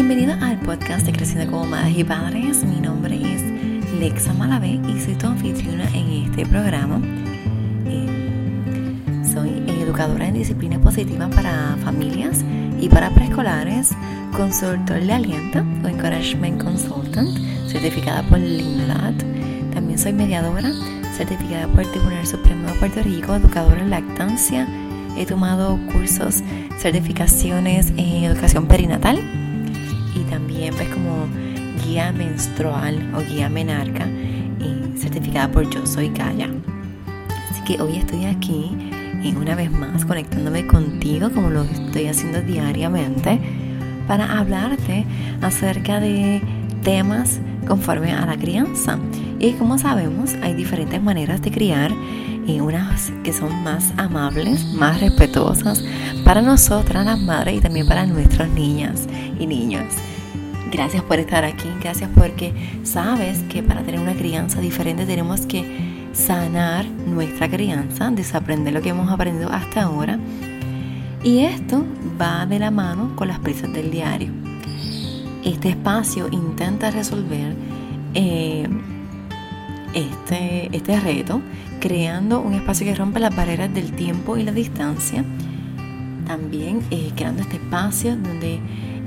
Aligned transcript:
Bienvenido 0.00 0.32
al 0.40 0.58
podcast 0.60 1.04
de 1.04 1.12
Creciendo 1.12 1.52
como 1.52 1.66
Madres 1.66 1.98
y 1.98 2.04
Padres. 2.04 2.64
Mi 2.64 2.80
nombre 2.80 3.16
es 3.16 3.42
Lexa 4.00 4.32
Malavé 4.32 4.80
y 4.88 4.98
soy 4.98 5.14
tu 5.14 5.26
anfitriona 5.26 5.86
en 5.94 6.24
este 6.24 6.46
programa. 6.46 7.02
Eh, 7.84 8.06
soy 9.30 9.62
educadora 9.68 10.28
en 10.28 10.32
disciplina 10.32 10.80
positiva 10.80 11.28
para 11.28 11.76
familias 11.84 12.42
y 12.80 12.88
para 12.88 13.10
preescolares, 13.10 13.90
consultor 14.34 15.04
de 15.04 15.12
aliento 15.12 15.58
o 15.84 15.88
encouragement 15.88 16.64
consultant, 16.64 17.36
certificada 17.68 18.22
por 18.22 18.38
LINLAT. 18.38 19.22
También 19.74 19.98
soy 19.98 20.14
mediadora, 20.14 20.72
certificada 21.14 21.68
por 21.68 21.82
el 21.82 21.90
Tribunal 21.90 22.26
Supremo 22.26 22.68
de 22.68 22.74
Puerto 22.78 23.02
Rico, 23.02 23.34
educadora 23.34 23.82
en 23.82 23.90
lactancia. 23.90 24.66
He 25.18 25.26
tomado 25.26 25.78
cursos, 25.92 26.42
certificaciones 26.78 27.90
en 27.98 28.24
educación 28.24 28.66
perinatal 28.66 29.39
también 30.70 30.76
pues 30.76 30.88
como 30.88 31.26
guía 31.84 32.12
menstrual 32.12 33.12
o 33.14 33.20
guía 33.20 33.48
menarca 33.48 34.06
y 34.06 34.98
certificada 34.98 35.50
por 35.50 35.68
Yo 35.70 35.84
Soy 35.86 36.08
Gaia. 36.10 36.48
Así 37.50 37.62
que 37.64 37.82
hoy 37.82 37.96
estoy 37.96 38.26
aquí 38.26 38.70
y 39.22 39.34
una 39.34 39.54
vez 39.54 39.70
más 39.70 40.04
conectándome 40.04 40.66
contigo 40.66 41.30
como 41.30 41.50
lo 41.50 41.62
estoy 41.62 42.06
haciendo 42.06 42.40
diariamente 42.42 43.40
para 44.06 44.38
hablarte 44.38 45.04
acerca 45.42 46.00
de 46.00 46.42
temas 46.82 47.40
conforme 47.66 48.12
a 48.12 48.26
la 48.26 48.36
crianza. 48.36 48.98
Y 49.38 49.52
como 49.52 49.78
sabemos, 49.78 50.34
hay 50.42 50.54
diferentes 50.54 51.02
maneras 51.02 51.42
de 51.42 51.50
criar 51.50 51.92
y 52.46 52.60
unas 52.60 53.12
que 53.22 53.32
son 53.32 53.62
más 53.62 53.92
amables, 53.96 54.64
más 54.74 55.00
respetuosas 55.00 55.84
para 56.24 56.42
nosotras 56.42 57.04
las 57.04 57.20
madres 57.20 57.56
y 57.56 57.60
también 57.60 57.86
para 57.86 58.06
nuestras 58.06 58.48
niñas 58.50 59.06
y 59.38 59.46
niños. 59.46 59.94
Gracias 60.70 61.02
por 61.02 61.18
estar 61.18 61.44
aquí, 61.44 61.68
gracias 61.80 62.08
porque 62.14 62.52
sabes 62.84 63.40
que 63.50 63.60
para 63.62 63.82
tener 63.82 64.00
una 64.00 64.14
crianza 64.14 64.60
diferente 64.60 65.04
tenemos 65.04 65.40
que 65.40 65.64
sanar 66.12 66.86
nuestra 66.86 67.48
crianza, 67.48 68.10
desaprender 68.10 68.72
lo 68.72 68.80
que 68.80 68.90
hemos 68.90 69.10
aprendido 69.10 69.50
hasta 69.50 69.82
ahora. 69.82 70.18
Y 71.24 71.40
esto 71.40 71.84
va 72.20 72.46
de 72.46 72.60
la 72.60 72.70
mano 72.70 73.16
con 73.16 73.26
las 73.26 73.40
prisas 73.40 73.72
del 73.72 73.90
diario. 73.90 74.30
Este 75.44 75.70
espacio 75.70 76.28
intenta 76.30 76.92
resolver 76.92 77.54
eh, 78.14 78.68
este, 79.92 80.74
este 80.74 81.00
reto 81.00 81.40
creando 81.80 82.40
un 82.40 82.54
espacio 82.54 82.86
que 82.86 82.94
rompe 82.94 83.18
las 83.18 83.34
barreras 83.34 83.74
del 83.74 83.92
tiempo 83.92 84.36
y 84.36 84.44
la 84.44 84.52
distancia. 84.52 85.24
También 86.26 86.80
eh, 86.92 87.10
creando 87.16 87.42
este 87.42 87.56
espacio 87.56 88.16
donde 88.16 88.60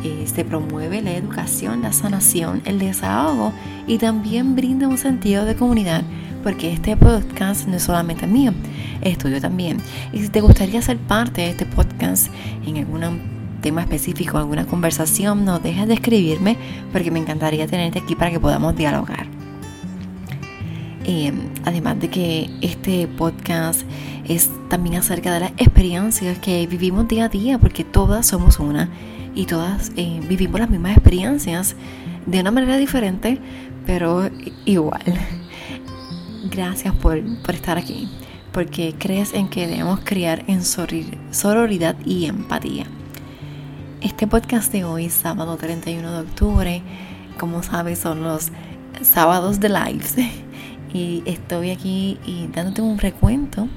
eh, 0.04 0.26
se 0.34 0.44
promueve 0.46 1.02
la 1.02 1.12
educación, 1.12 1.82
la 1.82 1.94
sanación, 1.94 2.62
el 2.66 2.80
desahogo 2.80 3.54
y 3.88 3.98
también 3.98 4.56
brinda 4.56 4.88
un 4.88 4.98
sentido 4.98 5.46
de 5.46 5.56
comunidad 5.56 6.04
porque 6.44 6.73
este 6.73 6.98
podcast 6.98 7.68
no 7.68 7.78
es 7.78 7.84
solamente 7.84 8.28
mío, 8.28 8.52
es 9.02 9.18
tuyo 9.18 9.40
también. 9.40 9.78
Y 10.12 10.20
si 10.20 10.30
te 10.30 10.42
gustaría 10.42 10.81
ser 10.81 10.98
parte 10.98 11.42
de 11.42 11.50
este 11.52 11.66
podcast 11.66 12.28
en 12.68 12.78
algún 12.78 13.22
tema 13.62 13.81
específico, 13.81 14.38
alguna 14.38 14.66
conversación, 14.66 15.46
no 15.46 15.59
dejes 15.59 15.88
de 15.88 15.94
escribirme 15.94 16.58
porque 16.92 17.12
me 17.12 17.20
encantaría 17.20 17.66
tenerte 17.66 18.00
aquí 18.00 18.16
para 18.16 18.30
que 18.30 18.40
podamos 18.40 18.76
dialogar. 18.76 19.26
Eh, 21.06 21.34
además 21.66 22.00
de 22.00 22.09
que 22.09 22.50
este 22.62 23.08
podcast 23.08 23.81
es 24.25 24.50
también 24.69 24.96
acerca 24.96 25.34
de 25.34 25.40
las 25.42 25.52
experiencias 25.52 26.38
que 26.40 26.68
vivimos 26.68 27.08
día 27.08 27.25
a 27.25 27.30
día, 27.30 27.58
porque 27.58 27.84
todas 27.84 28.25
somos 28.28 28.59
una 28.59 28.90
y 29.35 29.45
todas 29.45 29.91
eh, 29.95 30.21
vivimos 30.27 30.59
las 30.59 30.69
mismas 30.69 30.94
experiencias 30.94 31.75
de 32.25 32.39
una 32.39 32.51
manera 32.51 32.77
diferente, 32.77 33.39
pero 33.85 34.29
igual. 34.66 35.01
Gracias 36.51 36.94
por, 36.95 37.21
por 37.41 37.55
estar 37.55 37.77
aquí, 37.77 38.09
porque 38.51 38.95
crees 38.97 39.33
en 39.33 39.47
que 39.47 39.67
debemos 39.67 40.01
criar 40.03 40.44
en 40.47 40.61
sororidad 40.63 41.95
y 42.05 42.25
empatía. 42.25 42.85
Este 44.01 44.27
podcast 44.27 44.71
de 44.71 44.83
hoy, 44.83 45.09
sábado 45.09 45.55
31 45.55 46.11
de 46.11 46.19
octubre, 46.19 46.81
como 47.39 47.63
sabes, 47.63 48.00
son 48.00 48.23
los 48.23 48.51
sábados 49.01 49.59
de 49.59 49.69
lives 49.69 50.15
y 50.94 51.23
estoy 51.25 51.71
aquí 51.71 52.19
y 52.25 52.47
dándote 52.47 52.81
un 52.81 53.00
recuento 53.00 53.67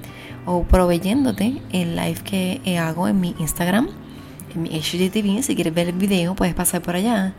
o 0.44 0.64
proveyéndote 0.64 1.60
el 1.72 1.96
live 1.96 2.20
que 2.24 2.78
hago 2.78 3.08
en 3.08 3.20
mi 3.20 3.34
Instagram, 3.38 3.88
en 4.56 4.62
mi 4.62 4.70
HDTV. 4.70 5.42
Si 5.42 5.54
quieres 5.54 5.72
ver 5.72 5.88
el 5.88 5.94
video, 5.94 6.34
puedes 6.34 6.54
pasar 6.54 6.82
por 6.82 6.96
allá. 6.96 7.34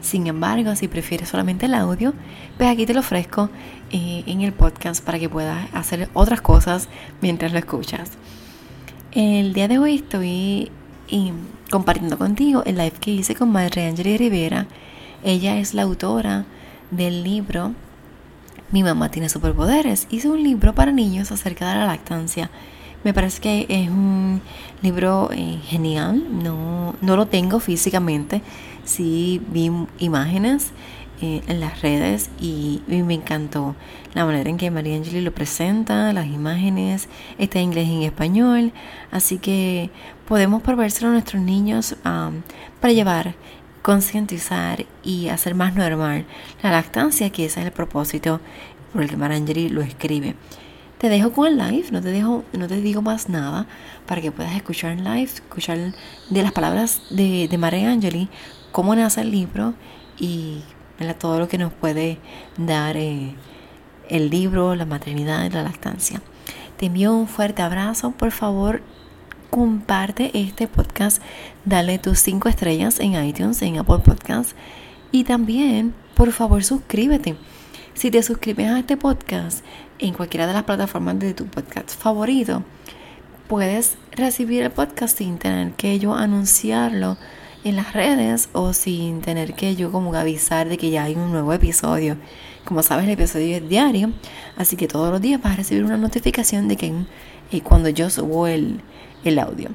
Sin 0.00 0.26
embargo, 0.26 0.74
si 0.76 0.88
prefieres 0.88 1.28
solamente 1.28 1.66
el 1.66 1.74
audio, 1.74 2.14
pues 2.56 2.70
aquí 2.70 2.86
te 2.86 2.94
lo 2.94 3.00
ofrezco 3.00 3.50
eh, 3.90 4.22
en 4.26 4.42
el 4.42 4.52
podcast 4.52 5.04
para 5.04 5.18
que 5.18 5.28
puedas 5.28 5.68
hacer 5.74 6.08
otras 6.14 6.40
cosas 6.40 6.88
mientras 7.20 7.52
lo 7.52 7.58
escuchas. 7.58 8.12
El 9.12 9.52
día 9.52 9.68
de 9.68 9.78
hoy 9.78 9.96
estoy 9.96 10.70
eh, 11.08 11.32
compartiendo 11.70 12.16
contigo 12.16 12.62
el 12.64 12.76
live 12.76 12.94
que 13.00 13.10
hice 13.10 13.34
con 13.34 13.50
Madre 13.50 13.86
Angeli 13.88 14.16
Rivera. 14.16 14.66
Ella 15.22 15.58
es 15.58 15.74
la 15.74 15.82
autora 15.82 16.44
del 16.90 17.24
libro 17.24 17.74
mi 18.72 18.84
mamá 18.84 19.10
tiene 19.10 19.28
superpoderes. 19.28 20.06
Hice 20.10 20.28
un 20.28 20.42
libro 20.44 20.74
para 20.74 20.92
niños 20.92 21.32
acerca 21.32 21.68
de 21.68 21.76
la 21.76 21.86
lactancia. 21.86 22.50
Me 23.02 23.14
parece 23.14 23.40
que 23.40 23.66
es 23.68 23.88
un 23.88 24.42
libro 24.82 25.30
eh, 25.32 25.58
genial. 25.64 26.42
No, 26.42 26.94
no 27.00 27.16
lo 27.16 27.26
tengo 27.26 27.60
físicamente. 27.60 28.42
Sí 28.84 29.40
vi 29.48 29.70
imágenes 29.98 30.72
eh, 31.22 31.42
en 31.48 31.60
las 31.60 31.82
redes 31.82 32.30
y, 32.40 32.82
me 32.88 33.14
encantó 33.14 33.74
la 34.14 34.24
manera 34.24 34.50
en 34.50 34.56
que 34.56 34.70
María 34.70 34.96
Angeli 34.96 35.20
lo 35.20 35.32
presenta, 35.32 36.12
las 36.12 36.26
imágenes, 36.26 37.08
está 37.38 37.58
en 37.58 37.66
inglés 37.66 37.88
y 37.88 37.96
en 37.96 38.02
español. 38.02 38.72
Así 39.10 39.38
que 39.38 39.90
podemos 40.26 40.62
proveérselo 40.62 41.08
a 41.08 41.12
nuestros 41.12 41.42
niños 41.42 41.96
para 42.02 42.92
llevar 42.92 43.34
concientizar 43.82 44.84
y 45.02 45.28
hacer 45.28 45.54
más 45.54 45.74
normal 45.74 46.26
la 46.62 46.70
lactancia, 46.70 47.30
que 47.30 47.46
ese 47.46 47.60
es 47.60 47.66
el 47.66 47.72
propósito 47.72 48.40
por 48.92 49.02
el 49.02 49.08
que 49.08 49.16
Marangeli 49.16 49.68
lo 49.68 49.82
escribe. 49.82 50.34
Te 51.00 51.08
dejo 51.08 51.32
con 51.32 51.46
el 51.46 51.56
live, 51.56 51.86
no 51.92 52.02
te, 52.02 52.10
dejo, 52.10 52.44
no 52.52 52.68
te 52.68 52.78
digo 52.82 53.00
más 53.00 53.30
nada 53.30 53.64
para 54.06 54.20
que 54.20 54.30
puedas 54.30 54.54
escuchar 54.54 54.92
en 54.92 55.02
live, 55.02 55.22
escuchar 55.22 55.78
de 56.28 56.42
las 56.42 56.52
palabras 56.52 57.00
de, 57.08 57.48
de 57.48 57.56
María 57.56 57.90
Angeli, 57.90 58.28
cómo 58.70 58.94
nace 58.94 59.22
el 59.22 59.30
libro 59.30 59.72
y 60.18 60.60
todo 61.18 61.38
lo 61.38 61.48
que 61.48 61.56
nos 61.56 61.72
puede 61.72 62.18
dar 62.58 62.98
eh, 62.98 63.34
el 64.10 64.28
libro, 64.28 64.74
la 64.74 64.84
maternidad 64.84 65.46
y 65.46 65.48
la 65.48 65.62
lactancia. 65.62 66.20
Te 66.76 66.86
envío 66.86 67.14
un 67.14 67.28
fuerte 67.28 67.62
abrazo, 67.62 68.10
por 68.10 68.30
favor 68.30 68.82
comparte 69.48 70.30
este 70.34 70.68
podcast, 70.68 71.22
dale 71.64 71.98
tus 71.98 72.18
5 72.18 72.46
estrellas 72.50 73.00
en 73.00 73.14
iTunes, 73.24 73.62
en 73.62 73.78
Apple 73.78 74.00
Podcasts 74.04 74.54
y 75.12 75.24
también, 75.24 75.94
por 76.14 76.30
favor, 76.32 76.62
suscríbete. 76.62 77.36
Si 77.94 78.10
te 78.10 78.22
suscribes 78.22 78.68
a 78.68 78.78
este 78.78 78.98
podcast 78.98 79.64
en 80.00 80.14
cualquiera 80.14 80.46
de 80.46 80.54
las 80.54 80.64
plataformas 80.64 81.18
de 81.18 81.34
tu 81.34 81.46
podcast 81.46 81.90
favorito, 81.90 82.64
puedes 83.48 83.96
recibir 84.12 84.62
el 84.62 84.70
podcast 84.70 85.18
sin 85.18 85.38
tener 85.38 85.72
que 85.72 85.98
yo 85.98 86.14
anunciarlo 86.14 87.16
en 87.64 87.76
las 87.76 87.92
redes 87.92 88.48
o 88.52 88.72
sin 88.72 89.20
tener 89.20 89.54
que 89.54 89.76
yo 89.76 89.92
como 89.92 90.14
avisar 90.14 90.68
de 90.68 90.78
que 90.78 90.90
ya 90.90 91.04
hay 91.04 91.14
un 91.14 91.30
nuevo 91.30 91.52
episodio. 91.52 92.16
Como 92.64 92.82
sabes, 92.82 93.04
el 93.04 93.10
episodio 93.10 93.56
es 93.56 93.68
diario, 93.68 94.12
así 94.56 94.76
que 94.76 94.88
todos 94.88 95.10
los 95.10 95.20
días 95.20 95.42
vas 95.42 95.52
a 95.52 95.56
recibir 95.56 95.84
una 95.84 95.96
notificación 95.96 96.68
de 96.68 96.76
que 96.76 96.92
eh, 97.52 97.60
cuando 97.60 97.88
yo 97.88 98.08
subo 98.08 98.46
el, 98.46 98.80
el 99.24 99.38
audio 99.38 99.70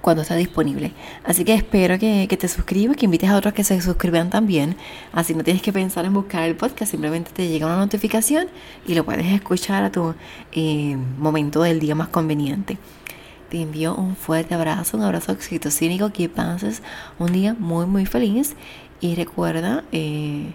cuando 0.00 0.22
está 0.22 0.36
disponible. 0.36 0.92
Así 1.24 1.44
que 1.44 1.54
espero 1.54 1.98
que, 1.98 2.26
te 2.28 2.48
suscribas, 2.48 2.96
que 2.96 3.06
invites 3.06 3.30
a 3.30 3.36
otros 3.36 3.54
que 3.54 3.64
se 3.64 3.80
suscriban 3.80 4.30
también. 4.30 4.76
Así 5.12 5.34
no 5.34 5.42
tienes 5.42 5.62
que 5.62 5.72
pensar 5.72 6.04
en 6.04 6.14
buscar 6.14 6.44
el 6.44 6.56
podcast, 6.56 6.90
simplemente 6.90 7.30
te 7.32 7.48
llega 7.48 7.66
una 7.66 7.76
notificación 7.76 8.48
y 8.86 8.94
lo 8.94 9.04
puedes 9.04 9.26
escuchar 9.26 9.84
a 9.84 9.90
tu 9.90 10.14
eh, 10.52 10.96
momento 11.18 11.62
del 11.62 11.80
día 11.80 11.94
más 11.94 12.08
conveniente. 12.08 12.78
Te 13.50 13.62
envío 13.62 13.94
un 13.94 14.16
fuerte 14.16 14.54
abrazo, 14.54 14.96
un 14.96 15.04
abrazo 15.04 15.32
oxitocínico, 15.32 16.12
que 16.12 16.28
pases 16.28 16.82
un 17.18 17.32
día 17.32 17.54
muy 17.58 17.86
muy 17.86 18.04
feliz 18.04 18.56
y 19.00 19.14
recuerda 19.14 19.84
eh, 19.92 20.52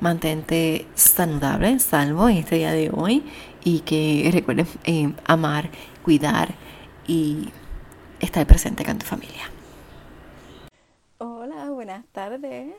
mantente 0.00 0.86
saludable, 0.94 1.78
salvo 1.80 2.28
en 2.28 2.38
este 2.38 2.56
día 2.56 2.72
de 2.72 2.90
hoy 2.92 3.24
y 3.64 3.80
que 3.80 4.28
recuerden 4.32 4.66
eh, 4.84 5.12
amar, 5.26 5.70
cuidar 6.04 6.54
y 7.06 7.48
estar 8.24 8.46
presente 8.46 8.84
con 8.84 8.98
tu 8.98 9.04
familia. 9.04 9.42
Hola, 11.18 11.70
buenas 11.70 12.06
tardes. 12.06 12.74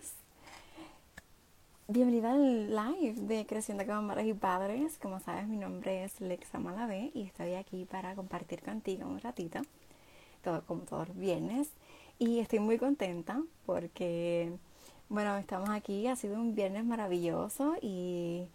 Bienvenida 1.87 2.31
al 2.33 2.75
live 2.75 3.13
de 3.21 3.45
Creciendo 3.45 3.85
como 3.85 4.01
Madres 4.01 4.25
y 4.25 4.33
Padres. 4.33 4.97
Como 4.99 5.19
sabes, 5.19 5.47
mi 5.47 5.57
nombre 5.57 6.03
es 6.03 6.19
Lexa 6.19 6.57
Malavé 6.57 7.11
y 7.13 7.21
estoy 7.23 7.53
aquí 7.53 7.85
para 7.85 8.15
compartir 8.15 8.63
contigo 8.63 9.07
un 9.07 9.19
ratito, 9.19 9.59
todo 10.43 10.63
como 10.65 10.81
todos 10.81 11.09
los 11.09 11.17
viernes. 11.17 11.69
y 12.17 12.39
estoy 12.39 12.59
muy 12.59 12.77
contenta 12.79 13.41
porque, 13.67 14.51
bueno, 15.09 15.37
estamos 15.37 15.69
aquí, 15.69 16.07
ha 16.07 16.15
sido 16.15 16.35
un 16.35 16.55
viernes 16.55 16.85
maravilloso 16.85 17.75
y, 17.81 18.47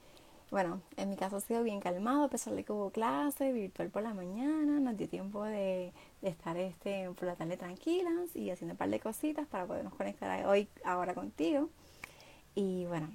bueno, 0.51 0.81
en 0.97 1.11
mi 1.11 1.17
caso 1.17 1.37
ha 1.37 1.41
sido 1.41 1.63
bien 1.63 1.79
calmado, 1.81 2.25
a 2.25 2.29
pesar 2.29 2.55
de 2.55 2.65
que 2.65 2.73
hubo 2.73 2.91
clase 2.91 3.53
virtual 3.53 3.91
por 3.91 4.03
la 4.03 4.15
mañana, 4.15 4.81
nos 4.81 4.97
dio 4.97 5.09
tiempo 5.09 5.45
de, 5.45 5.93
estar 6.23 6.57
este, 6.57 7.11
por 7.11 7.25
la 7.25 7.37
tarde 7.37 7.57
tranquilas 7.57 8.35
y 8.35 8.51
haciendo 8.51 8.75
un 8.75 8.79
par 8.79 8.91
de 8.91 9.01
cositas 9.01 9.47
para 9.47 9.67
podernos 9.67 9.95
conectar 9.95 10.47
hoy, 10.47 10.69
ahora 10.85 11.15
contigo. 11.15 11.69
Y 12.55 12.87
bueno, 12.87 13.11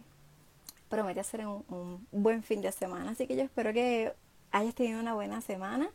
promete 0.89 1.23
ser 1.23 1.45
un, 1.45 2.07
buen 2.11 2.43
fin 2.43 2.61
de 2.61 2.71
semana, 2.71 3.11
así 3.11 3.27
que 3.27 3.35
yo 3.35 3.43
espero 3.43 3.73
que 3.73 4.13
hayas 4.51 4.75
tenido 4.75 4.99
una 4.99 5.13
buena 5.13 5.41
semana 5.41 5.89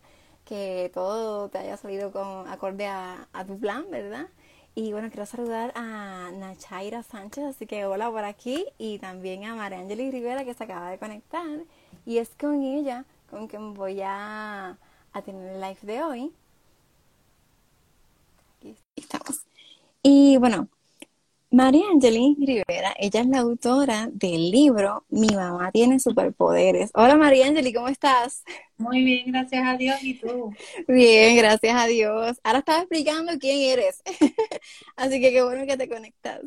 que 0.44 0.90
todo 0.92 1.48
te 1.48 1.58
haya 1.58 1.76
salido 1.76 2.12
con 2.12 2.48
acorde 2.48 2.86
a, 2.86 3.28
tu 3.46 3.58
plan, 3.58 3.86
¿verdad? 3.90 4.26
Y 4.74 4.92
bueno, 4.92 5.08
quiero 5.10 5.26
saludar 5.26 5.72
a 5.74 6.30
Nachaira 6.32 7.02
Sánchez, 7.02 7.44
así 7.44 7.66
que 7.66 7.86
hola 7.86 8.10
por 8.10 8.24
aquí, 8.24 8.66
y 8.78 8.98
también 8.98 9.44
a 9.44 9.54
María 9.54 9.82
Rivera 9.82 10.44
que 10.44 10.54
se 10.54 10.64
acaba 10.64 10.90
de 10.90 10.98
conectar. 10.98 11.46
Y 12.06 12.18
es 12.18 12.30
con 12.38 12.62
ella 12.62 13.04
con 13.30 13.46
quien 13.46 13.74
voy 13.74 14.00
a, 14.02 14.78
a 15.12 15.22
tener 15.22 15.54
el 15.54 15.60
live 15.60 15.78
de 15.82 16.02
hoy. 16.02 16.32
Aquí 18.60 18.76
estamos. 18.94 19.46
Y 20.02 20.36
bueno, 20.36 20.68
María 21.50 21.84
Angelina 21.90 22.36
Rivera, 22.38 22.94
ella 22.98 23.20
es 23.22 23.26
la 23.26 23.38
autora 23.38 24.10
del 24.12 24.50
libro 24.50 25.06
Mi 25.08 25.28
mamá 25.28 25.72
tiene 25.72 25.98
superpoderes. 25.98 26.90
Hola 26.92 27.16
María 27.16 27.46
Angelina, 27.46 27.78
¿cómo 27.78 27.88
estás? 27.88 28.44
Muy 28.76 29.02
bien, 29.02 29.32
gracias 29.32 29.66
a 29.66 29.78
Dios. 29.78 30.02
¿Y 30.02 30.14
tú? 30.14 30.52
Bien, 30.86 31.36
gracias 31.38 31.74
a 31.74 31.86
Dios. 31.86 32.38
Ahora 32.44 32.58
estaba 32.58 32.80
explicando 32.80 33.32
quién 33.38 33.78
eres. 33.78 34.02
Así 34.96 35.20
que 35.22 35.30
qué 35.32 35.42
bueno 35.42 35.66
que 35.66 35.78
te 35.78 35.88
conectas. 35.88 36.42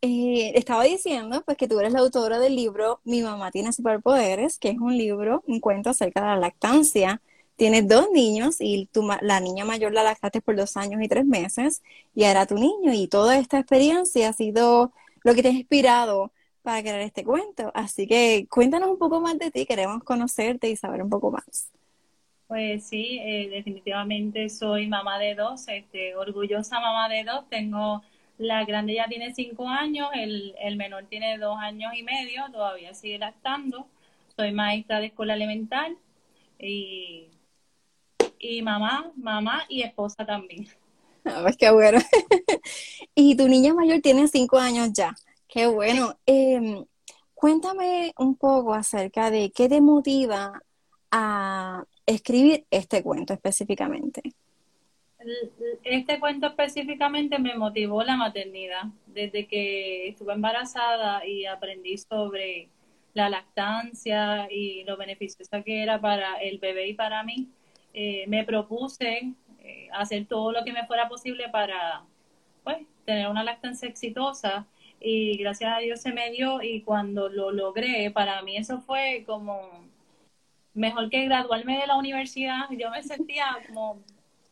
Eh, 0.00 0.52
estaba 0.54 0.84
diciendo 0.84 1.42
pues 1.44 1.56
que 1.56 1.66
tú 1.66 1.80
eres 1.80 1.92
la 1.92 1.98
autora 1.98 2.38
del 2.38 2.54
libro 2.54 3.00
Mi 3.02 3.20
mamá 3.20 3.50
tiene 3.50 3.72
superpoderes, 3.72 4.58
que 4.58 4.68
es 4.70 4.78
un 4.78 4.96
libro, 4.96 5.42
un 5.48 5.58
cuento 5.58 5.90
acerca 5.90 6.20
de 6.20 6.26
la 6.28 6.36
lactancia 6.36 7.20
tienes 7.58 7.88
dos 7.88 8.08
niños 8.12 8.56
y 8.60 8.86
tu, 8.86 9.06
la 9.20 9.40
niña 9.40 9.64
mayor 9.64 9.92
la 9.92 10.04
lactaste 10.04 10.40
por 10.40 10.54
dos 10.54 10.76
años 10.76 11.02
y 11.02 11.08
tres 11.08 11.26
meses 11.26 11.82
y 12.14 12.24
ahora 12.24 12.46
tu 12.46 12.54
niño 12.54 12.92
y 12.94 13.08
toda 13.08 13.36
esta 13.36 13.58
experiencia 13.58 14.28
ha 14.28 14.32
sido 14.32 14.92
lo 15.24 15.34
que 15.34 15.42
te 15.42 15.48
ha 15.48 15.52
inspirado 15.52 16.30
para 16.62 16.80
crear 16.82 17.00
este 17.00 17.24
cuento. 17.24 17.72
Así 17.74 18.06
que 18.06 18.46
cuéntanos 18.48 18.88
un 18.90 18.98
poco 18.98 19.20
más 19.20 19.36
de 19.38 19.50
ti, 19.50 19.66
queremos 19.66 20.04
conocerte 20.04 20.70
y 20.70 20.76
saber 20.76 21.02
un 21.02 21.10
poco 21.10 21.32
más. 21.32 21.72
Pues 22.46 22.86
sí, 22.86 23.18
eh, 23.20 23.48
definitivamente 23.50 24.48
soy 24.48 24.86
mamá 24.86 25.18
de 25.18 25.34
dos, 25.34 25.66
este, 25.66 26.14
orgullosa 26.14 26.78
mamá 26.78 27.08
de 27.08 27.24
dos. 27.24 27.48
Tengo 27.50 28.02
la 28.38 28.64
grande 28.64 28.94
ya 28.94 29.08
tiene 29.08 29.34
cinco 29.34 29.68
años, 29.68 30.10
el, 30.14 30.54
el 30.60 30.76
menor 30.76 31.06
tiene 31.06 31.38
dos 31.38 31.58
años 31.58 31.92
y 31.96 32.04
medio, 32.04 32.44
todavía 32.52 32.94
sigue 32.94 33.18
lactando. 33.18 33.88
Soy 34.36 34.52
maestra 34.52 35.00
de 35.00 35.06
escuela 35.06 35.34
elemental 35.34 35.98
y 36.60 37.26
y 38.38 38.62
mamá, 38.62 39.12
mamá 39.16 39.64
y 39.68 39.82
esposa 39.82 40.24
también. 40.24 40.66
Ah, 41.24 41.40
pues 41.42 41.56
qué 41.56 41.70
bueno. 41.70 41.98
y 43.14 43.36
tu 43.36 43.48
niña 43.48 43.74
mayor 43.74 44.00
tiene 44.00 44.28
cinco 44.28 44.58
años 44.58 44.92
ya. 44.92 45.14
Qué 45.48 45.66
bueno. 45.66 46.18
Em, 46.26 46.84
cuéntame 47.34 48.12
un 48.18 48.36
poco 48.36 48.74
acerca 48.74 49.30
de 49.30 49.50
qué 49.50 49.68
te 49.68 49.80
motiva 49.80 50.62
a 51.10 51.84
escribir 52.06 52.64
este 52.70 53.02
cuento 53.02 53.32
específicamente. 53.32 54.22
Este 55.82 56.20
cuento 56.20 56.46
específicamente 56.46 57.38
me 57.38 57.56
motivó 57.56 58.02
la 58.02 58.16
maternidad. 58.16 58.84
Desde 59.06 59.46
que 59.46 60.08
estuve 60.08 60.32
embarazada 60.32 61.26
y 61.26 61.44
aprendí 61.44 61.98
sobre 61.98 62.68
la 63.14 63.28
lactancia 63.28 64.48
y 64.50 64.84
lo 64.84 64.96
beneficiosa 64.96 65.62
que 65.62 65.82
era 65.82 66.00
para 66.00 66.36
el 66.36 66.58
bebé 66.58 66.88
y 66.88 66.94
para 66.94 67.22
mí, 67.24 67.48
eh, 68.00 68.26
me 68.28 68.44
propuse 68.44 69.34
eh, 69.58 69.88
hacer 69.92 70.26
todo 70.26 70.52
lo 70.52 70.62
que 70.64 70.72
me 70.72 70.86
fuera 70.86 71.08
posible 71.08 71.48
para 71.48 72.04
pues, 72.62 72.78
tener 73.04 73.28
una 73.28 73.42
lactancia 73.42 73.88
exitosa 73.88 74.68
y 75.00 75.36
gracias 75.38 75.76
a 75.76 75.80
Dios 75.80 76.00
se 76.00 76.12
me 76.12 76.30
dio 76.30 76.62
y 76.62 76.82
cuando 76.82 77.28
lo 77.28 77.50
logré, 77.50 78.12
para 78.12 78.40
mí 78.42 78.56
eso 78.56 78.80
fue 78.80 79.24
como 79.26 79.84
mejor 80.74 81.10
que 81.10 81.24
graduarme 81.24 81.76
de 81.76 81.88
la 81.88 81.96
universidad, 81.96 82.70
yo 82.70 82.88
me 82.90 83.02
sentía 83.02 83.46
como 83.66 84.00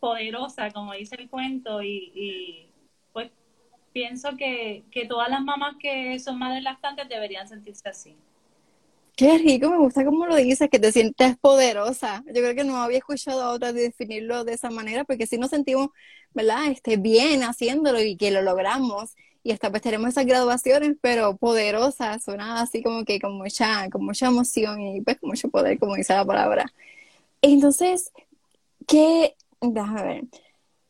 poderosa, 0.00 0.72
como 0.72 0.94
dice 0.94 1.14
el 1.14 1.30
cuento, 1.30 1.84
y, 1.84 2.10
y 2.16 2.68
pues 3.12 3.30
pienso 3.92 4.36
que, 4.36 4.82
que 4.90 5.06
todas 5.06 5.28
las 5.30 5.42
mamás 5.42 5.76
que 5.78 6.18
son 6.18 6.36
madres 6.40 6.64
lactantes 6.64 7.08
deberían 7.08 7.46
sentirse 7.46 7.88
así. 7.88 8.16
Qué 9.16 9.38
rico, 9.38 9.70
me 9.70 9.78
gusta 9.78 10.04
cómo 10.04 10.26
lo 10.26 10.36
dices, 10.36 10.68
que 10.70 10.78
te 10.78 10.92
sientes 10.92 11.38
poderosa. 11.38 12.22
Yo 12.26 12.34
creo 12.34 12.54
que 12.54 12.64
no 12.64 12.76
había 12.76 12.98
escuchado 12.98 13.40
a 13.42 13.50
otra 13.52 13.72
definirlo 13.72 14.44
de 14.44 14.52
esa 14.54 14.68
manera, 14.68 15.04
porque 15.04 15.26
si 15.26 15.38
nos 15.38 15.50
sentimos, 15.50 15.88
¿verdad? 16.34 16.66
Este, 16.70 16.98
bien 16.98 17.42
haciéndolo 17.42 18.02
y 18.02 18.16
que 18.18 18.30
lo 18.30 18.42
logramos. 18.42 19.14
Y 19.42 19.52
hasta 19.52 19.70
pues 19.70 19.80
tenemos 19.82 20.10
esas 20.10 20.26
graduaciones, 20.26 20.96
pero 21.00 21.36
poderosas, 21.38 22.22
suena 22.24 22.60
así 22.60 22.82
como 22.82 23.06
que 23.06 23.18
con 23.18 23.38
mucha, 23.38 23.88
con 23.90 24.04
mucha 24.04 24.26
emoción 24.26 24.80
y 24.82 25.00
pues 25.00 25.18
con 25.18 25.30
mucho 25.30 25.48
poder, 25.48 25.78
como 25.78 25.94
dice 25.96 26.12
la 26.12 26.24
palabra. 26.26 26.70
Entonces, 27.42 28.12
¿qué? 28.86 29.34
Déjame 29.62 30.02
ver. 30.02 30.24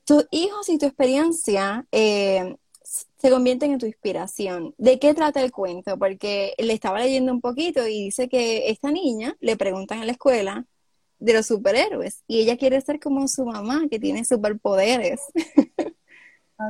Tus 0.05 0.27
hijos 0.33 0.69
y 0.69 0.79
tu 0.79 0.87
experiencia, 0.87 1.87
eh, 1.93 2.57
se 3.17 3.31
convierten 3.31 3.73
en 3.73 3.79
tu 3.79 3.87
inspiración. 3.87 4.75
¿De 4.79 4.99
qué 4.99 5.15
trata 5.15 5.41
el 5.43 5.53
cuento? 5.53 5.99
Porque 5.99 6.55
le 6.59 6.73
estaba 6.73 7.01
leyendo 7.01 7.33
un 7.33 7.41
poquito 7.41 7.87
y 7.87 8.05
dice 8.05 8.29
que 8.29 8.69
esta 8.71 8.91
niña 8.91 9.37
le 9.41 9.57
preguntan 9.57 10.01
en 10.01 10.07
la 10.07 10.13
escuela 10.13 10.65
de 11.19 11.33
los 11.33 11.47
superhéroes 11.47 12.23
y 12.27 12.41
ella 12.41 12.57
quiere 12.57 12.81
ser 12.81 13.01
como 13.01 13.27
su 13.29 13.47
mamá 13.47 13.85
que 13.91 13.99
tiene 13.99 14.25
superpoderes. 14.25 15.21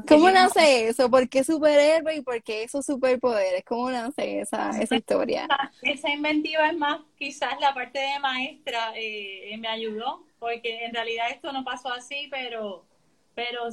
¿Cómo 0.09 0.31
nace 0.31 0.89
eso? 0.89 1.09
¿Por 1.09 1.29
qué 1.29 1.45
superhéroe 1.45 2.17
y 2.17 2.21
por 2.21 2.43
qué 2.43 2.65
esos 2.65 2.85
superpoderes? 2.85 3.65
¿Cómo 3.65 3.91
nace 3.91 4.41
esa, 4.41 4.71
esa 4.71 4.97
historia? 4.97 5.47
Esa 5.83 6.11
inventiva 6.11 6.69
es 6.69 6.77
más, 6.77 7.01
quizás 7.17 7.61
la 7.61 7.73
parte 7.73 8.01
de 8.01 8.19
maestra 8.19 8.93
eh, 8.97 9.57
me 9.59 9.69
ayudó, 9.69 10.27
porque 10.41 10.85
en 10.85 10.93
realidad 10.93 11.31
esto 11.31 11.53
no 11.53 11.65
pasó 11.65 11.93
así, 11.93 12.27
pero, 12.31 12.85
pero 13.37 13.69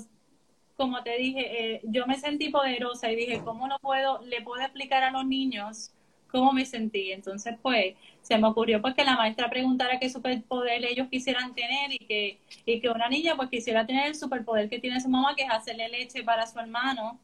como 0.75 1.03
te 1.03 1.17
dije, 1.17 1.75
eh, 1.75 1.81
yo 1.83 2.05
me 2.07 2.17
sentí 2.17 2.49
poderosa 2.49 3.11
y 3.11 3.15
dije, 3.15 3.41
¿cómo 3.43 3.67
no 3.67 3.79
puedo, 3.79 4.21
le 4.23 4.41
puedo 4.41 4.61
explicar 4.61 5.03
a 5.03 5.11
los 5.11 5.25
niños 5.25 5.91
cómo 6.31 6.51
me 6.51 6.65
sentí? 6.65 7.11
Entonces, 7.11 7.55
pues, 7.61 7.95
se 8.21 8.37
me 8.37 8.47
ocurrió 8.47 8.81
pues 8.81 8.95
que 8.95 9.03
la 9.03 9.15
maestra 9.15 9.49
preguntara 9.49 9.99
qué 9.99 10.09
superpoder 10.09 10.83
ellos 10.85 11.07
quisieran 11.09 11.53
tener 11.53 11.91
y 11.91 11.99
que, 11.99 12.39
y 12.65 12.79
que 12.79 12.89
una 12.89 13.09
niña 13.09 13.35
pues 13.35 13.49
quisiera 13.49 13.85
tener 13.85 14.07
el 14.07 14.15
superpoder 14.15 14.69
que 14.69 14.79
tiene 14.79 14.99
su 14.99 15.09
mamá, 15.09 15.35
que 15.35 15.43
es 15.43 15.51
hacerle 15.51 15.89
leche 15.89 16.23
para 16.23 16.47
su 16.47 16.59
hermano. 16.59 17.19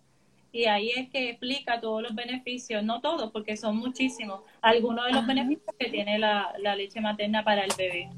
Y 0.51 0.65
ahí 0.65 0.91
es 0.95 1.09
que 1.09 1.29
explica 1.29 1.79
todos 1.79 2.01
los 2.01 2.15
beneficios, 2.15 2.83
no 2.83 3.01
todos, 3.01 3.31
porque 3.31 3.55
son 3.55 3.77
muchísimos, 3.77 4.41
algunos 4.61 5.05
de 5.05 5.13
los 5.13 5.25
beneficios 5.27 5.75
que 5.77 5.89
tiene 5.89 6.17
la, 6.17 6.53
la 6.59 6.75
leche 6.75 7.01
materna 7.01 7.43
para 7.43 7.63
el 7.65 7.71
bebé. 7.77 8.09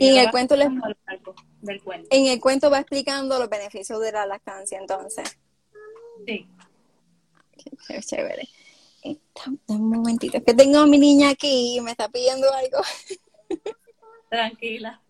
Y 0.00 0.08
en 0.08 0.16
el 0.16 0.30
cuento 0.30 0.54
En 0.54 2.26
el 2.26 2.40
cuento 2.40 2.70
va 2.70 2.78
explicando 2.78 3.38
los 3.38 3.50
beneficios 3.50 4.00
de 4.00 4.10
la 4.10 4.24
lactancia, 4.24 4.78
entonces. 4.78 5.38
Sí. 6.26 6.48
Qué 7.86 8.00
chévere. 8.00 8.48
Un 9.66 9.90
momentito, 9.90 10.38
es 10.38 10.44
que 10.44 10.54
tengo 10.54 10.78
a 10.78 10.86
mi 10.86 10.96
niña 10.96 11.28
aquí 11.28 11.76
y 11.76 11.80
me 11.82 11.90
está 11.90 12.08
pidiendo 12.08 12.50
algo. 12.50 12.78
Tranquila. 14.30 15.02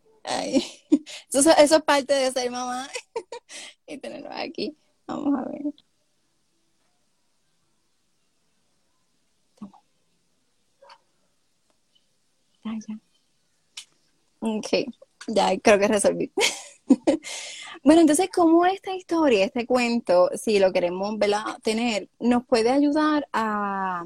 Eso, 1.32 1.50
eso 1.56 1.76
es 1.76 1.82
parte 1.82 2.12
de 2.12 2.32
ser 2.32 2.50
mamá 2.50 2.88
y 3.86 3.96
tenerlo 3.98 4.30
aquí. 4.32 4.76
Vamos 5.06 5.38
a 5.38 5.48
ver. 5.48 5.62
Toma. 9.54 9.78
ya. 12.64 13.09
Ok, 14.40 14.68
ya 15.28 15.58
creo 15.58 15.78
que 15.78 15.88
resolví. 15.88 16.32
bueno, 17.84 18.00
entonces, 18.00 18.28
¿cómo 18.34 18.64
esta 18.66 18.94
historia, 18.94 19.44
este 19.44 19.66
cuento, 19.66 20.30
si 20.34 20.58
lo 20.58 20.72
queremos 20.72 21.14
tener, 21.62 22.08
nos 22.18 22.44
puede 22.46 22.70
ayudar 22.70 23.28
a, 23.32 24.04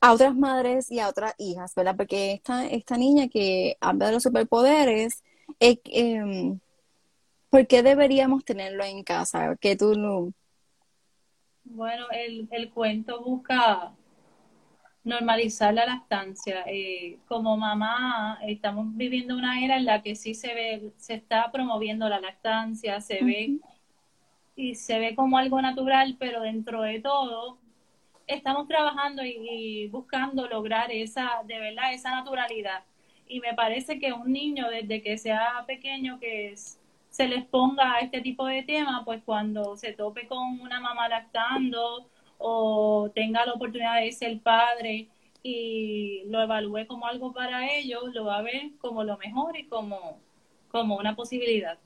a 0.00 0.12
otras 0.12 0.34
madres 0.34 0.90
y 0.90 1.00
a 1.00 1.08
otras 1.08 1.34
hijas, 1.38 1.74
¿verdad? 1.74 1.96
Porque 1.96 2.32
esta, 2.32 2.66
esta 2.66 2.96
niña 2.96 3.28
que 3.28 3.76
habla 3.80 4.06
de 4.06 4.12
los 4.12 4.22
superpoderes, 4.22 5.22
eh, 5.60 5.78
¿por 7.50 7.66
qué 7.66 7.82
deberíamos 7.82 8.44
tenerlo 8.44 8.84
en 8.84 9.02
casa? 9.02 9.56
Que 9.56 9.76
tú 9.76 9.94
no... 9.94 10.32
Bueno, 11.64 12.06
el, 12.10 12.48
el 12.52 12.70
cuento 12.70 13.22
busca 13.22 13.92
normalizar 15.06 15.72
la 15.72 15.86
lactancia. 15.86 16.64
Eh, 16.66 17.18
como 17.28 17.56
mamá, 17.56 18.38
estamos 18.42 18.86
viviendo 18.96 19.36
una 19.36 19.64
era 19.64 19.76
en 19.76 19.84
la 19.84 20.02
que 20.02 20.16
sí 20.16 20.34
se 20.34 20.52
ve, 20.52 20.92
se 20.96 21.14
está 21.14 21.50
promoviendo 21.52 22.08
la 22.08 22.20
lactancia, 22.20 23.00
se 23.00 23.22
ve 23.22 23.58
y 24.56 24.74
se 24.74 24.98
ve 24.98 25.14
como 25.14 25.38
algo 25.38 25.62
natural, 25.62 26.16
pero 26.18 26.42
dentro 26.42 26.82
de 26.82 27.00
todo 27.00 27.58
estamos 28.26 28.66
trabajando 28.66 29.22
y, 29.24 29.86
buscando 29.88 30.48
lograr 30.48 30.90
esa, 30.90 31.42
de 31.44 31.60
verdad, 31.60 31.94
esa 31.94 32.10
naturalidad. 32.10 32.82
Y 33.28 33.38
me 33.38 33.54
parece 33.54 34.00
que 34.00 34.12
un 34.12 34.32
niño 34.32 34.68
desde 34.68 35.02
que 35.02 35.18
sea 35.18 35.64
pequeño 35.68 36.18
que 36.18 36.54
se 37.10 37.28
les 37.28 37.44
ponga 37.44 37.94
a 37.94 38.00
este 38.00 38.20
tipo 38.22 38.46
de 38.46 38.64
tema, 38.64 39.04
pues 39.04 39.22
cuando 39.24 39.76
se 39.76 39.92
tope 39.92 40.26
con 40.26 40.60
una 40.60 40.80
mamá 40.80 41.08
lactando 41.08 42.10
o 42.38 43.10
tenga 43.14 43.46
la 43.46 43.54
oportunidad 43.54 44.00
de 44.00 44.12
ser 44.12 44.40
padre 44.40 45.08
y 45.42 46.24
lo 46.26 46.42
evalúe 46.42 46.86
como 46.86 47.06
algo 47.06 47.32
para 47.32 47.72
ellos, 47.76 48.04
lo 48.14 48.24
va 48.26 48.38
a 48.38 48.42
ver 48.42 48.72
como 48.80 49.04
lo 49.04 49.16
mejor 49.18 49.56
y 49.56 49.66
como, 49.68 50.18
como 50.70 50.96
una 50.96 51.16
posibilidad. 51.16 51.78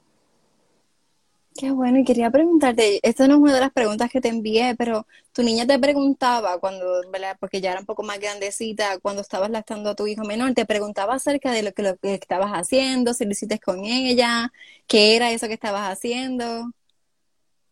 Qué 1.56 1.70
bueno, 1.72 1.98
y 1.98 2.04
quería 2.04 2.30
preguntarte, 2.30 3.00
esta 3.02 3.26
no 3.26 3.34
es 3.34 3.40
una 3.40 3.54
de 3.54 3.60
las 3.60 3.72
preguntas 3.72 4.08
que 4.10 4.20
te 4.20 4.28
envié, 4.28 4.74
pero 4.78 5.06
tu 5.32 5.42
niña 5.42 5.66
te 5.66 5.78
preguntaba 5.78 6.58
cuando. 6.60 7.02
Porque 7.40 7.60
ya 7.60 7.72
era 7.72 7.80
un 7.80 7.86
poco 7.86 8.02
más 8.02 8.18
grandecita, 8.20 8.98
cuando 9.00 9.20
estabas 9.22 9.50
lactando 9.50 9.90
a 9.90 9.94
tu 9.94 10.06
hijo 10.06 10.24
menor, 10.24 10.54
te 10.54 10.64
preguntaba 10.64 11.14
acerca 11.14 11.52
de 11.52 11.62
lo 11.62 11.72
que, 11.72 11.82
lo 11.82 11.96
que 11.98 12.14
estabas 12.14 12.52
haciendo, 12.52 13.14
si 13.14 13.24
lo 13.24 13.32
hiciste 13.32 13.58
con 13.58 13.84
ella, 13.84 14.52
qué 14.86 15.16
era 15.16 15.32
eso 15.32 15.48
que 15.48 15.54
estabas 15.54 15.90
haciendo. 15.90 16.72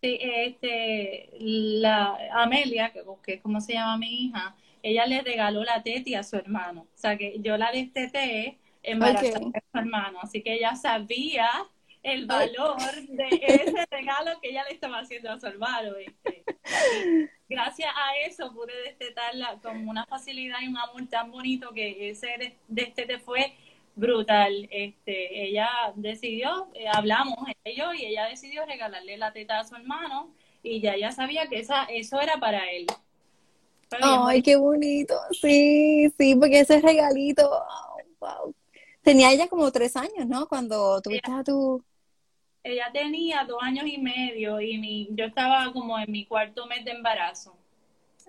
Sí, 0.00 0.18
este, 0.20 1.30
la 1.40 2.16
Amelia, 2.32 2.92
que, 2.92 3.02
es 3.34 3.40
como 3.42 3.60
se 3.60 3.72
llama 3.72 3.98
mi 3.98 4.26
hija, 4.26 4.54
ella 4.82 5.06
le 5.06 5.22
regaló 5.22 5.64
la 5.64 5.82
teti 5.82 6.14
a 6.14 6.22
su 6.22 6.36
hermano. 6.36 6.82
O 6.82 6.98
sea 6.98 7.16
que 7.16 7.38
yo 7.40 7.56
la 7.56 7.72
desteté 7.72 8.58
embarazada 8.82 9.38
okay. 9.38 9.52
a 9.54 9.72
su 9.72 9.78
hermano. 9.78 10.18
Así 10.22 10.42
que 10.42 10.54
ella 10.54 10.76
sabía 10.76 11.48
el 12.02 12.26
valor 12.26 12.76
de 13.08 13.28
ese 13.42 13.86
regalo 13.90 14.40
que 14.40 14.50
ella 14.50 14.64
le 14.64 14.74
estaba 14.74 15.00
haciendo 15.00 15.30
a 15.30 15.40
su 15.40 15.46
hermano. 15.46 15.96
Este. 15.96 16.44
Gracias 17.48 17.90
a 17.94 18.16
eso 18.26 18.52
pude 18.52 18.72
destetarla 18.84 19.58
con 19.62 19.88
una 19.88 20.04
facilidad 20.06 20.58
y 20.62 20.68
un 20.68 20.76
amor 20.76 21.06
tan 21.08 21.30
bonito 21.30 21.72
que 21.72 22.10
ese 22.10 22.56
destete 22.68 23.18
fue 23.18 23.56
brutal. 23.98 24.68
Este, 24.70 25.48
ella 25.48 25.68
decidió, 25.96 26.68
eh, 26.74 26.86
hablamos 26.90 27.36
ella 27.64 27.94
y 27.94 28.02
y 28.02 28.06
ella 28.06 28.26
decidió 28.26 28.64
regalarle 28.64 29.16
la 29.18 29.32
teta 29.32 29.60
a 29.60 29.64
su 29.64 29.74
hermano 29.74 30.32
y 30.62 30.80
ya 30.80 30.94
ella 30.94 31.12
sabía 31.12 31.48
que 31.48 31.58
esa, 31.58 31.84
eso 31.84 32.20
era 32.20 32.38
para 32.38 32.70
él. 32.70 32.86
Ay, 34.00 34.42
qué 34.42 34.56
bonito. 34.56 35.14
Sí, 35.40 36.12
sí, 36.18 36.34
porque 36.34 36.60
ese 36.60 36.80
regalito, 36.80 37.50
wow. 38.20 38.54
Tenía 39.02 39.32
ella 39.32 39.48
como 39.48 39.70
tres 39.72 39.96
años, 39.96 40.26
¿no? 40.26 40.46
Cuando 40.46 41.00
tuviste 41.00 41.30
a 41.30 41.42
tu... 41.42 41.82
Ella 42.62 42.90
tenía 42.92 43.44
dos 43.44 43.62
años 43.62 43.86
y 43.86 43.96
medio 43.98 44.60
y 44.60 44.76
mi, 44.76 45.08
yo 45.12 45.24
estaba 45.24 45.72
como 45.72 45.98
en 45.98 46.10
mi 46.10 46.26
cuarto 46.26 46.66
mes 46.66 46.84
de 46.84 46.90
embarazo. 46.90 47.56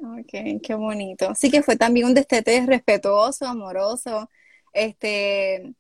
Ok, 0.02 0.62
qué 0.64 0.76
bonito. 0.76 1.36
Sí 1.36 1.52
que 1.52 1.62
fue 1.62 1.76
también 1.76 2.06
un 2.06 2.14
destete 2.14 2.66
respetuoso, 2.66 3.46
amoroso. 3.46 4.30
Este, 4.74 5.74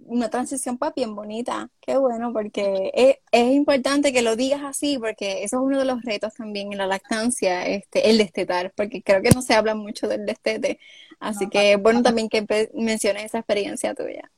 una 0.00 0.30
transición 0.30 0.78
pues 0.78 0.92
bien 0.94 1.14
bonita, 1.14 1.70
qué 1.80 1.96
bueno, 1.96 2.32
porque 2.32 2.90
es, 2.94 3.52
importante 3.52 4.12
que 4.12 4.22
lo 4.22 4.36
digas 4.36 4.62
así, 4.62 4.98
porque 4.98 5.44
eso 5.44 5.56
es 5.56 5.62
uno 5.62 5.78
de 5.78 5.84
los 5.84 6.02
retos 6.02 6.34
también 6.34 6.72
en 6.72 6.78
la 6.78 6.86
lactancia, 6.86 7.66
este, 7.66 8.10
el 8.10 8.18
destetar, 8.18 8.72
porque 8.76 9.02
creo 9.02 9.22
que 9.22 9.30
no 9.30 9.42
se 9.42 9.54
habla 9.54 9.74
mucho 9.74 10.08
del 10.08 10.24
destete, 10.24 10.78
así 11.20 11.48
que 11.48 11.72
es 11.72 11.82
bueno 11.82 12.02
también 12.02 12.28
que 12.28 12.46
menciones 12.74 13.24
esa 13.24 13.38
experiencia 13.38 13.94
tuya. 13.94 14.30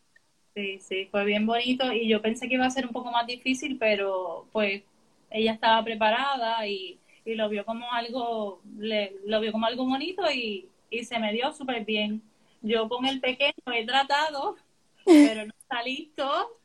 Sí, 0.54 0.80
sí, 0.80 1.06
fue 1.10 1.24
bien 1.24 1.46
bonito 1.46 1.92
y 1.92 2.08
yo 2.08 2.20
pensé 2.20 2.48
que 2.48 2.54
iba 2.54 2.66
a 2.66 2.70
ser 2.70 2.86
un 2.86 2.92
poco 2.92 3.10
más 3.10 3.26
difícil, 3.26 3.78
pero 3.78 4.46
pues 4.52 4.82
ella 5.30 5.52
estaba 5.52 5.84
preparada 5.84 6.66
y, 6.66 6.98
y 7.24 7.34
lo 7.34 7.48
vio 7.48 7.64
como 7.64 7.92
algo, 7.92 8.60
le, 8.78 9.14
lo 9.26 9.40
vio 9.40 9.52
como 9.52 9.66
algo 9.66 9.84
bonito 9.84 10.22
y, 10.30 10.68
y 10.90 11.04
se 11.04 11.18
me 11.18 11.32
dio 11.32 11.52
súper 11.52 11.84
bien. 11.84 12.22
Yo 12.62 12.88
con 12.88 13.06
el 13.06 13.20
pequeño 13.20 13.54
he 13.72 13.86
tratado 13.86 14.56
pero 15.04 15.46
no 15.46 15.52
está 15.58 15.82
listo. 15.82 16.60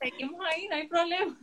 seguimos 0.00 0.40
ahí, 0.50 0.68
no 0.68 0.76
hay 0.76 0.88
problema. 0.88 1.38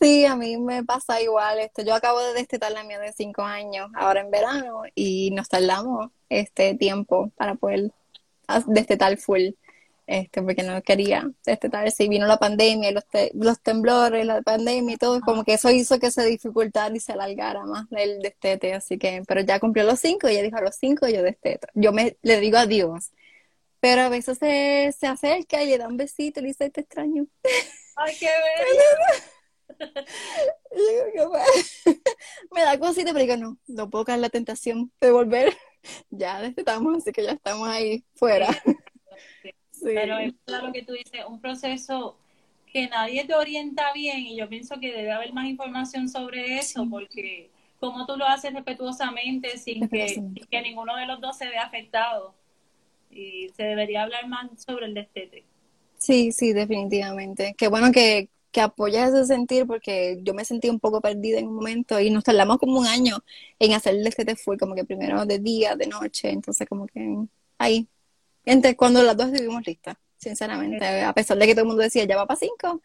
Sí, 0.00 0.26
a 0.26 0.36
mí 0.36 0.56
me 0.58 0.84
pasa 0.84 1.20
igual. 1.22 1.58
Esto, 1.58 1.82
yo 1.82 1.94
acabo 1.94 2.20
de 2.20 2.34
destetar 2.34 2.72
la 2.72 2.84
mía 2.84 2.98
de 2.98 3.12
cinco 3.12 3.42
años, 3.42 3.90
ahora 3.94 4.20
en 4.20 4.30
verano, 4.30 4.82
y 4.94 5.30
nos 5.30 5.48
tardamos 5.48 6.10
este 6.28 6.74
tiempo 6.74 7.30
para 7.36 7.54
poder 7.54 7.92
destetar 8.66 9.16
full, 9.16 9.50
este, 10.06 10.42
porque 10.42 10.62
no 10.62 10.80
quería 10.82 11.30
destetar. 11.44 11.90
Si 11.90 12.08
vino 12.08 12.26
la 12.26 12.38
pandemia, 12.38 12.90
y 12.90 12.94
los, 12.94 13.04
los 13.34 13.60
temblores, 13.60 14.26
la 14.26 14.42
pandemia 14.42 14.94
y 14.94 14.98
todo, 14.98 15.20
como 15.20 15.44
que 15.44 15.54
eso 15.54 15.70
hizo 15.70 15.98
que 15.98 16.10
se 16.10 16.24
dificultara 16.24 16.94
y 16.94 17.00
se 17.00 17.12
alargara 17.12 17.64
más 17.64 17.86
el 17.92 18.20
destete, 18.22 18.74
así 18.74 18.98
que, 18.98 19.22
pero 19.26 19.40
ya 19.42 19.60
cumplió 19.60 19.84
los 19.84 20.00
cinco, 20.00 20.28
y 20.28 20.32
ella 20.32 20.42
dijo 20.42 20.56
a 20.56 20.62
los 20.62 20.76
cinco 20.76 21.08
yo 21.08 21.22
desteto. 21.22 21.68
Yo 21.74 21.92
me 21.92 22.16
le 22.22 22.40
digo 22.40 22.58
adiós 22.58 23.10
pero 23.80 24.02
a 24.02 24.08
veces 24.08 24.38
se, 24.38 24.92
se 24.98 25.06
acerca 25.06 25.62
y 25.62 25.68
le 25.68 25.78
da 25.78 25.86
un 25.86 25.96
besito 25.96 26.40
y 26.40 26.42
le 26.42 26.48
dice, 26.48 26.70
te 26.70 26.80
extraño. 26.80 27.28
Ay, 27.94 28.16
qué 28.18 28.26
bello. 28.26 28.82
me 32.50 32.62
da 32.62 32.78
cosita, 32.80 33.12
pero 33.12 33.24
digo, 33.24 33.36
no, 33.36 33.56
no 33.68 33.88
puedo 33.88 34.04
caer 34.04 34.18
la 34.20 34.28
tentación 34.28 34.92
de 35.00 35.10
volver. 35.10 35.56
Ya 36.10 36.44
estamos, 36.44 36.96
así 36.96 37.12
que 37.12 37.22
ya 37.22 37.30
estamos 37.30 37.68
ahí 37.68 38.04
fuera. 38.16 38.48
Pero 39.82 40.18
es 40.18 40.34
claro 40.44 40.72
que 40.72 40.82
tú 40.82 40.92
dices, 40.92 41.22
un 41.28 41.40
proceso 41.40 42.16
que 42.72 42.88
nadie 42.88 43.24
te 43.24 43.34
orienta 43.34 43.92
bien 43.92 44.18
y 44.18 44.36
yo 44.36 44.48
pienso 44.48 44.78
que 44.80 44.92
debe 44.92 45.12
haber 45.12 45.32
más 45.32 45.46
información 45.46 46.08
sobre 46.08 46.58
eso 46.58 46.86
porque 46.90 47.50
como 47.80 48.06
tú 48.06 48.16
lo 48.16 48.26
haces 48.26 48.52
respetuosamente 48.52 49.58
sin 49.58 49.88
que, 49.88 50.08
sin 50.08 50.34
que 50.34 50.62
ninguno 50.62 50.96
de 50.96 51.06
los 51.06 51.20
dos 51.20 51.36
se 51.36 51.48
vea 51.48 51.62
afectado 51.62 52.34
y 53.10 53.48
se 53.56 53.62
debería 53.64 54.02
hablar 54.02 54.26
más 54.28 54.48
sobre 54.60 54.86
el 54.86 54.94
destete. 54.94 55.44
Sí, 55.98 56.32
sí, 56.32 56.52
definitivamente. 56.52 57.54
Qué 57.56 57.68
bueno 57.68 57.90
que, 57.92 58.28
que 58.52 58.60
apoyas 58.60 59.12
ese 59.12 59.26
sentir 59.26 59.66
porque 59.66 60.20
yo 60.22 60.34
me 60.34 60.44
sentí 60.44 60.68
un 60.68 60.80
poco 60.80 61.00
perdida 61.00 61.38
en 61.38 61.48
un 61.48 61.56
momento 61.56 62.00
y 62.00 62.10
nos 62.10 62.24
tardamos 62.24 62.58
como 62.58 62.78
un 62.78 62.86
año 62.86 63.18
en 63.58 63.72
hacer 63.72 63.94
el 63.94 64.04
destete 64.04 64.36
full, 64.36 64.56
como 64.58 64.74
que 64.74 64.84
primero 64.84 65.26
de 65.26 65.38
día, 65.38 65.76
de 65.76 65.86
noche, 65.86 66.30
entonces 66.30 66.68
como 66.68 66.86
que 66.86 67.16
ahí, 67.58 67.88
entre 68.46 68.76
cuando 68.76 69.02
las 69.02 69.16
dos 69.16 69.26
estuvimos 69.28 69.66
listas, 69.66 69.96
sinceramente, 70.16 70.86
a 71.02 71.12
pesar 71.12 71.36
de 71.36 71.46
que 71.46 71.52
todo 71.52 71.62
el 71.62 71.68
mundo 71.68 71.82
decía 71.82 72.04
ya 72.04 72.16
va 72.16 72.26
para 72.26 72.38
cinco, 72.38 72.80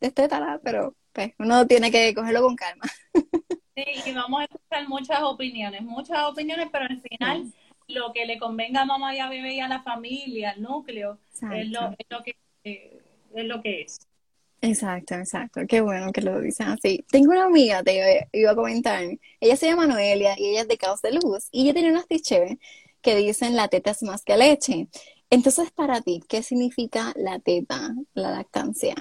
destétala, 0.00 0.60
pero 0.64 0.96
pues 1.12 1.32
uno 1.38 1.66
tiene 1.66 1.90
que 1.90 2.14
cogerlo 2.14 2.42
con 2.42 2.56
calma. 2.56 2.86
Sí, 3.76 4.10
y 4.10 4.12
vamos 4.12 4.40
a 4.40 4.44
escuchar 4.44 4.88
muchas 4.88 5.22
opiniones, 5.22 5.80
muchas 5.80 6.18
opiniones, 6.24 6.68
pero 6.70 6.84
al 6.84 7.00
final 7.00 7.50
lo 7.88 8.12
que 8.12 8.26
le 8.26 8.38
convenga 8.38 8.82
a 8.82 8.84
mamá 8.84 9.14
y 9.14 9.20
a 9.20 9.28
bebé 9.28 9.54
y 9.54 9.60
a 9.60 9.68
la 9.68 9.80
familia, 9.80 10.50
al 10.50 10.60
núcleo, 10.60 11.18
es 11.54 11.68
lo, 11.70 11.94
que, 12.22 12.36
eh, 12.64 13.00
es 13.34 13.44
lo 13.44 13.62
que 13.62 13.82
es. 13.82 14.00
Exacto, 14.60 15.14
exacto. 15.14 15.60
Qué 15.66 15.80
bueno 15.80 16.12
que 16.12 16.20
lo 16.20 16.40
dicen 16.40 16.68
así. 16.68 17.04
Tengo 17.10 17.30
una 17.30 17.44
amiga, 17.44 17.82
te 17.82 18.28
iba 18.32 18.50
a 18.50 18.54
comentar. 18.54 19.02
Ella 19.40 19.56
se 19.56 19.66
llama 19.66 19.86
Noelia 19.86 20.34
y 20.38 20.50
ella 20.50 20.62
es 20.62 20.68
de 20.68 20.76
Caos 20.76 21.00
de 21.00 21.12
Luz. 21.12 21.48
Y 21.50 21.62
ella 21.62 21.74
tiene 21.74 21.90
unas 21.90 22.06
t-shirts 22.06 22.58
que 23.02 23.16
dicen 23.16 23.56
la 23.56 23.68
teta 23.68 23.90
es 23.90 24.02
más 24.02 24.24
que 24.24 24.36
leche. 24.36 24.88
Entonces, 25.30 25.70
para 25.70 26.00
ti, 26.00 26.22
¿qué 26.28 26.42
significa 26.42 27.12
la 27.16 27.38
teta, 27.38 27.94
la 28.14 28.30
lactancia? 28.30 28.94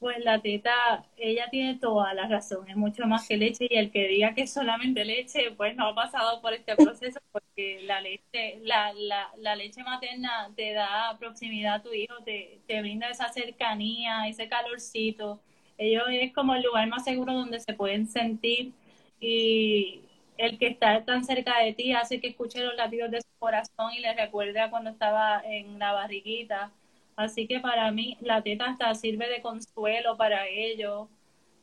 Pues 0.00 0.16
la 0.24 0.40
teta, 0.40 1.04
ella 1.18 1.48
tiene 1.50 1.78
toda 1.78 2.14
la 2.14 2.26
razón, 2.26 2.66
es 2.70 2.76
mucho 2.76 3.06
más 3.06 3.28
que 3.28 3.36
leche 3.36 3.66
y 3.68 3.76
el 3.76 3.90
que 3.90 4.08
diga 4.08 4.32
que 4.34 4.42
es 4.42 4.52
solamente 4.52 5.04
leche, 5.04 5.50
pues 5.50 5.76
no 5.76 5.88
ha 5.88 5.94
pasado 5.94 6.40
por 6.40 6.54
este 6.54 6.74
proceso 6.74 7.20
porque 7.30 7.82
la 7.82 8.00
leche, 8.00 8.60
la, 8.62 8.94
la, 8.94 9.30
la 9.36 9.56
leche 9.56 9.82
materna 9.82 10.50
te 10.56 10.72
da 10.72 11.18
proximidad 11.18 11.74
a 11.74 11.82
tu 11.82 11.92
hijo, 11.92 12.14
te, 12.24 12.60
te 12.66 12.80
brinda 12.80 13.10
esa 13.10 13.28
cercanía, 13.30 14.26
ese 14.26 14.48
calorcito. 14.48 15.38
Ellos 15.76 16.04
es 16.10 16.32
como 16.32 16.54
el 16.54 16.62
lugar 16.62 16.88
más 16.88 17.04
seguro 17.04 17.34
donde 17.34 17.60
se 17.60 17.74
pueden 17.74 18.06
sentir 18.06 18.72
y 19.20 20.00
el 20.40 20.58
que 20.58 20.68
está 20.68 21.04
tan 21.04 21.24
cerca 21.24 21.58
de 21.62 21.72
ti 21.74 21.92
hace 21.92 22.20
que 22.20 22.28
escuche 22.28 22.60
los 22.64 22.74
latidos 22.76 23.10
de 23.10 23.20
su 23.20 23.28
corazón 23.38 23.92
y 23.96 24.00
le 24.00 24.14
recuerde 24.14 24.60
a 24.60 24.70
cuando 24.70 24.90
estaba 24.90 25.42
en 25.44 25.78
la 25.78 25.92
barriguita 25.92 26.72
Así 27.20 27.46
que 27.46 27.60
para 27.60 27.92
mí 27.92 28.16
la 28.22 28.42
teta 28.42 28.64
hasta 28.64 28.94
sirve 28.94 29.28
de 29.28 29.42
consuelo 29.42 30.16
para 30.16 30.48
ellos. 30.48 31.06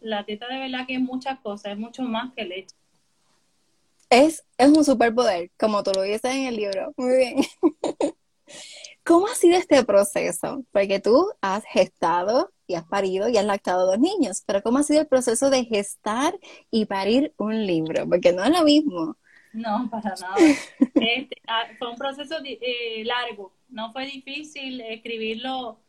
La 0.02 0.24
teta 0.24 0.48
de 0.48 0.60
verdad 0.60 0.86
que 0.86 0.94
es 0.94 1.02
muchas 1.02 1.40
cosas, 1.40 1.72
es 1.72 1.80
mucho 1.80 2.04
más 2.04 2.32
que 2.36 2.46
leche. 2.46 2.76
Es, 4.12 4.46
es 4.56 4.70
un 4.70 4.86
superpoder, 4.86 5.50
como 5.58 5.82
tú 5.82 5.94
lo 5.96 6.04
dices 6.04 6.26
en 6.26 6.46
el 6.46 6.58
libro. 6.58 6.94
Muy 6.96 7.18
bien. 7.18 7.36
¿Cómo 9.08 9.28
ha 9.28 9.36
sido 9.36 9.58
este 9.58 9.86
proceso? 9.86 10.66
Porque 10.74 11.00
tú 11.00 11.32
has 11.40 11.64
gestado 11.64 12.52
y 12.68 12.76
has 12.76 12.84
parido 12.84 13.30
y 13.30 13.38
has 13.38 13.46
lactado 13.46 13.86
dos 13.86 14.00
niños, 14.00 14.44
pero 14.46 14.62
¿cómo 14.62 14.80
ha 14.80 14.84
sido 14.84 15.00
el 15.00 15.08
proceso 15.08 15.50
de 15.50 15.64
gestar 15.64 16.38
y 16.70 16.84
parir 16.84 17.34
un 17.38 17.66
libro? 17.66 18.06
Porque 18.10 18.34
no 18.34 18.44
es 18.44 18.52
lo 18.52 18.64
mismo. 18.64 19.16
No, 19.54 19.90
para 19.90 20.14
nada. 20.16 20.36
Este, 20.96 21.38
ah, 21.48 21.64
fue 21.80 21.90
un 21.90 21.96
proceso 21.96 22.36
eh, 22.44 23.06
largo, 23.06 23.54
no 23.70 23.94
fue 23.94 24.06
difícil 24.08 24.82
escribirlo 24.82 25.80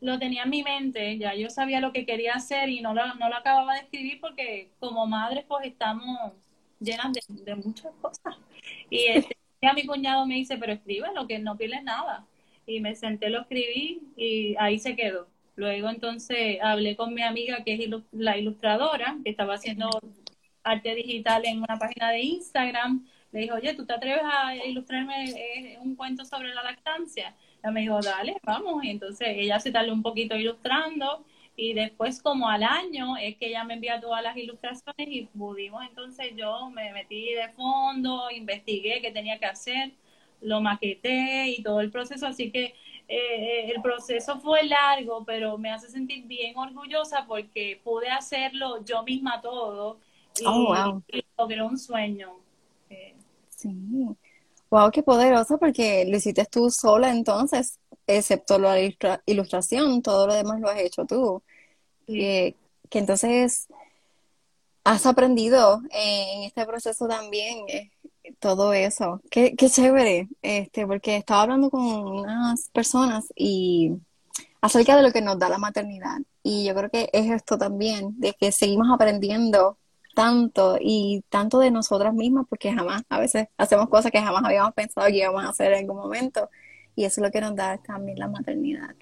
lo 0.00 0.18
tenía 0.18 0.44
en 0.44 0.50
mi 0.50 0.62
mente, 0.62 1.18
ya 1.18 1.34
yo 1.34 1.50
sabía 1.50 1.80
lo 1.80 1.92
que 1.92 2.06
quería 2.06 2.34
hacer 2.34 2.68
y 2.68 2.80
no 2.80 2.94
lo, 2.94 3.14
no 3.16 3.28
lo 3.28 3.36
acababa 3.36 3.74
de 3.74 3.80
escribir 3.80 4.20
porque 4.20 4.70
como 4.78 5.06
madres 5.06 5.44
pues 5.46 5.66
estamos 5.66 6.32
llenas 6.78 7.12
de, 7.28 7.54
muchas 7.56 7.92
cosas. 8.00 8.36
Y 8.88 9.06
este, 9.06 9.36
a 9.66 9.74
mi 9.74 9.84
cuñado 9.84 10.24
me 10.24 10.36
dice, 10.36 10.56
pero 10.56 10.78
lo 11.14 11.26
que 11.26 11.38
no 11.38 11.56
pierdes 11.56 11.82
nada. 11.82 12.24
Y 12.70 12.80
me 12.80 12.94
senté, 12.94 13.30
lo 13.30 13.40
escribí 13.40 14.00
y 14.16 14.54
ahí 14.58 14.78
se 14.78 14.94
quedó. 14.94 15.28
Luego 15.56 15.90
entonces 15.90 16.58
hablé 16.62 16.96
con 16.96 17.12
mi 17.14 17.22
amiga 17.22 17.64
que 17.64 17.74
es 17.74 17.90
la 18.12 18.38
ilustradora, 18.38 19.16
que 19.24 19.30
estaba 19.30 19.54
haciendo 19.54 19.90
arte 20.62 20.94
digital 20.94 21.44
en 21.46 21.58
una 21.58 21.78
página 21.78 22.10
de 22.10 22.20
Instagram. 22.20 23.06
Le 23.32 23.40
dijo, 23.40 23.56
oye, 23.56 23.74
¿tú 23.74 23.86
te 23.86 23.92
atreves 23.92 24.22
a 24.24 24.54
ilustrarme 24.54 25.30
eh, 25.30 25.78
un 25.80 25.96
cuento 25.96 26.24
sobre 26.24 26.54
la 26.54 26.62
lactancia? 26.62 27.34
Ella 27.62 27.72
me 27.72 27.80
dijo, 27.80 28.00
dale, 28.00 28.36
vamos. 28.44 28.84
Y 28.84 28.90
entonces 28.90 29.28
ella 29.30 29.58
se 29.58 29.72
tardó 29.72 29.92
un 29.92 30.02
poquito 30.02 30.36
ilustrando 30.36 31.24
y 31.56 31.74
después 31.74 32.22
como 32.22 32.48
al 32.48 32.62
año 32.62 33.16
es 33.16 33.36
que 33.36 33.48
ella 33.48 33.64
me 33.64 33.74
envía 33.74 34.00
todas 34.00 34.22
las 34.22 34.36
ilustraciones 34.36 35.08
y 35.08 35.26
pudimos 35.26 35.82
entonces 35.86 36.32
yo 36.36 36.70
me 36.70 36.92
metí 36.92 37.34
de 37.34 37.48
fondo, 37.50 38.30
investigué 38.30 39.00
qué 39.02 39.10
tenía 39.10 39.38
que 39.38 39.46
hacer, 39.46 39.92
lo 40.40 40.60
maqueté 40.60 41.48
y 41.48 41.62
todo 41.62 41.80
el 41.80 41.90
proceso, 41.90 42.26
así 42.26 42.50
que 42.50 42.74
eh, 43.08 43.72
el 43.74 43.82
proceso 43.82 44.38
fue 44.38 44.64
largo, 44.64 45.24
pero 45.24 45.58
me 45.58 45.70
hace 45.70 45.88
sentir 45.88 46.26
bien 46.26 46.56
orgullosa 46.56 47.24
porque 47.26 47.80
pude 47.82 48.08
hacerlo 48.08 48.84
yo 48.84 49.02
misma 49.02 49.40
todo 49.40 49.98
y, 50.38 50.44
oh, 50.46 51.02
logré 51.36 51.62
un 51.62 51.76
sueño. 51.76 52.36
Eh, 52.88 53.16
sí. 53.48 53.68
Wow, 54.70 54.92
qué 54.92 55.02
poderoso 55.02 55.58
porque 55.58 56.04
lo 56.06 56.16
hiciste 56.16 56.44
tú 56.46 56.70
sola 56.70 57.10
entonces, 57.10 57.80
excepto 58.06 58.60
la 58.60 58.76
ilustración, 59.26 60.02
todo 60.02 60.28
lo 60.28 60.34
demás 60.34 60.60
lo 60.60 60.68
has 60.68 60.78
hecho 60.78 61.04
tú. 61.04 61.42
Que, 62.06 62.54
entonces 62.92 63.66
has 64.84 65.06
aprendido 65.06 65.80
en 65.90 66.44
este 66.44 66.64
proceso 66.64 67.08
también 67.08 67.64
eh, 67.68 67.90
todo 68.38 68.72
eso. 68.72 69.20
Qué, 69.30 69.54
qué 69.56 69.68
chévere, 69.68 70.28
este, 70.42 70.86
porque 70.86 71.16
estaba 71.16 71.42
hablando 71.42 71.70
con 71.70 71.82
unas 71.82 72.68
personas 72.70 73.32
y 73.34 73.92
acerca 74.60 74.96
de 74.96 75.02
lo 75.02 75.12
que 75.12 75.22
nos 75.22 75.38
da 75.38 75.48
la 75.48 75.58
maternidad. 75.58 76.18
Y 76.42 76.64
yo 76.64 76.74
creo 76.74 76.90
que 76.90 77.08
es 77.12 77.30
esto 77.30 77.58
también, 77.58 78.18
de 78.18 78.34
que 78.34 78.52
seguimos 78.52 78.88
aprendiendo 78.92 79.78
tanto 80.14 80.76
y 80.80 81.22
tanto 81.28 81.58
de 81.58 81.70
nosotras 81.70 82.12
mismas 82.14 82.46
porque 82.48 82.72
jamás, 82.72 83.02
a 83.08 83.20
veces 83.20 83.48
hacemos 83.56 83.88
cosas 83.88 84.10
que 84.10 84.20
jamás 84.20 84.44
habíamos 84.44 84.74
pensado 84.74 85.06
que 85.06 85.18
íbamos 85.18 85.44
a 85.44 85.50
hacer 85.50 85.72
en 85.72 85.80
algún 85.80 85.96
momento 85.96 86.50
y 86.96 87.04
eso 87.04 87.20
es 87.20 87.26
lo 87.26 87.30
que 87.30 87.40
nos 87.40 87.54
da 87.54 87.78
también 87.78 88.18
la 88.18 88.28
maternidad. 88.28 88.94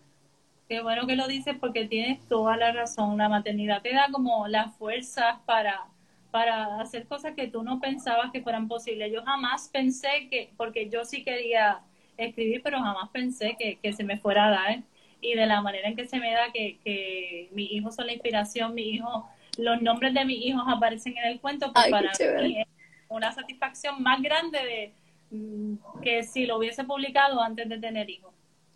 Qué 0.68 0.82
bueno 0.82 1.06
que 1.06 1.16
lo 1.16 1.26
dices 1.26 1.56
porque 1.58 1.86
tienes 1.86 2.20
toda 2.28 2.56
la 2.56 2.72
razón, 2.72 3.16
la 3.16 3.28
maternidad 3.28 3.80
te 3.80 3.94
da 3.94 4.08
como 4.12 4.46
las 4.48 4.76
fuerzas 4.76 5.38
para, 5.46 5.86
para 6.30 6.80
hacer 6.80 7.06
cosas 7.06 7.34
que 7.34 7.48
tú 7.48 7.62
no 7.62 7.80
pensabas 7.80 8.30
que 8.32 8.42
fueran 8.42 8.68
posibles. 8.68 9.12
Yo 9.12 9.22
jamás 9.24 9.68
pensé 9.72 10.28
que, 10.30 10.50
porque 10.56 10.88
yo 10.88 11.04
sí 11.04 11.24
quería 11.24 11.80
escribir, 12.16 12.62
pero 12.62 12.78
jamás 12.78 13.08
pensé 13.10 13.56
que, 13.58 13.78
que 13.78 13.92
se 13.92 14.04
me 14.04 14.18
fuera 14.18 14.46
a 14.46 14.50
dar 14.50 14.82
y 15.20 15.34
de 15.34 15.46
la 15.46 15.60
manera 15.62 15.88
en 15.88 15.96
que 15.96 16.06
se 16.06 16.18
me 16.18 16.32
da 16.32 16.52
que, 16.52 16.78
que 16.84 17.48
mis 17.52 17.72
hijos 17.72 17.94
son 17.94 18.06
la 18.06 18.12
inspiración, 18.12 18.74
mis 18.74 18.94
hijos 18.94 19.24
los 19.58 19.82
nombres 19.82 20.14
de 20.14 20.24
mis 20.24 20.44
hijos 20.46 20.62
aparecen 20.66 21.16
en 21.18 21.24
el 21.24 21.40
cuento, 21.40 21.72
pues 21.72 21.90
para 21.90 22.12
mí 22.40 22.60
es 22.60 22.66
una 23.08 23.32
satisfacción 23.32 24.02
más 24.02 24.22
grande 24.22 24.58
de 24.58 25.36
mm, 25.36 26.00
que 26.00 26.22
si 26.22 26.46
lo 26.46 26.58
hubiese 26.58 26.84
publicado 26.84 27.40
antes 27.40 27.68
de 27.68 27.78
tener 27.78 28.08
hijos. 28.08 28.32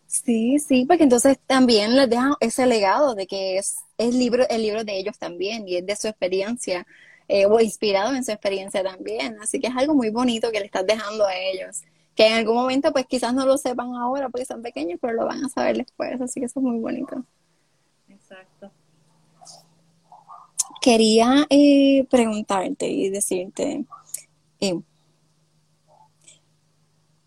Sí, 0.06 0.58
sí, 0.58 0.84
porque 0.86 1.04
entonces 1.04 1.38
también 1.46 1.96
les 1.96 2.10
dejan 2.10 2.34
ese 2.40 2.66
legado 2.66 3.14
de 3.14 3.26
que 3.26 3.56
es, 3.56 3.78
es 3.96 4.14
libro, 4.14 4.46
el 4.50 4.62
libro 4.62 4.84
de 4.84 4.98
ellos 4.98 5.18
también 5.18 5.66
y 5.66 5.76
es 5.76 5.86
de 5.86 5.96
su 5.96 6.08
experiencia 6.08 6.86
eh, 7.28 7.46
o 7.46 7.60
inspirado 7.60 8.14
en 8.14 8.24
su 8.24 8.32
experiencia 8.32 8.82
también. 8.82 9.36
Así 9.40 9.60
que 9.60 9.68
es 9.68 9.76
algo 9.76 9.94
muy 9.94 10.10
bonito 10.10 10.50
que 10.50 10.60
le 10.60 10.66
estás 10.66 10.86
dejando 10.86 11.26
a 11.26 11.34
ellos. 11.34 11.82
Que 12.14 12.26
en 12.26 12.34
algún 12.34 12.56
momento 12.56 12.92
pues 12.92 13.06
quizás 13.06 13.32
no 13.34 13.46
lo 13.46 13.56
sepan 13.56 13.94
ahora 13.94 14.28
porque 14.28 14.44
son 14.44 14.62
pequeños, 14.62 14.98
pero 15.00 15.14
lo 15.14 15.26
van 15.26 15.44
a 15.44 15.48
saber 15.48 15.78
después. 15.78 16.20
Así 16.20 16.40
que 16.40 16.46
eso 16.46 16.60
es 16.60 16.64
muy 16.64 16.78
bonito. 16.78 17.24
Exacto. 18.08 18.70
Quería 20.80 21.46
eh, 21.48 22.04
preguntarte 22.10 22.88
y 22.88 23.08
decirte, 23.08 23.84
eh, 24.60 24.80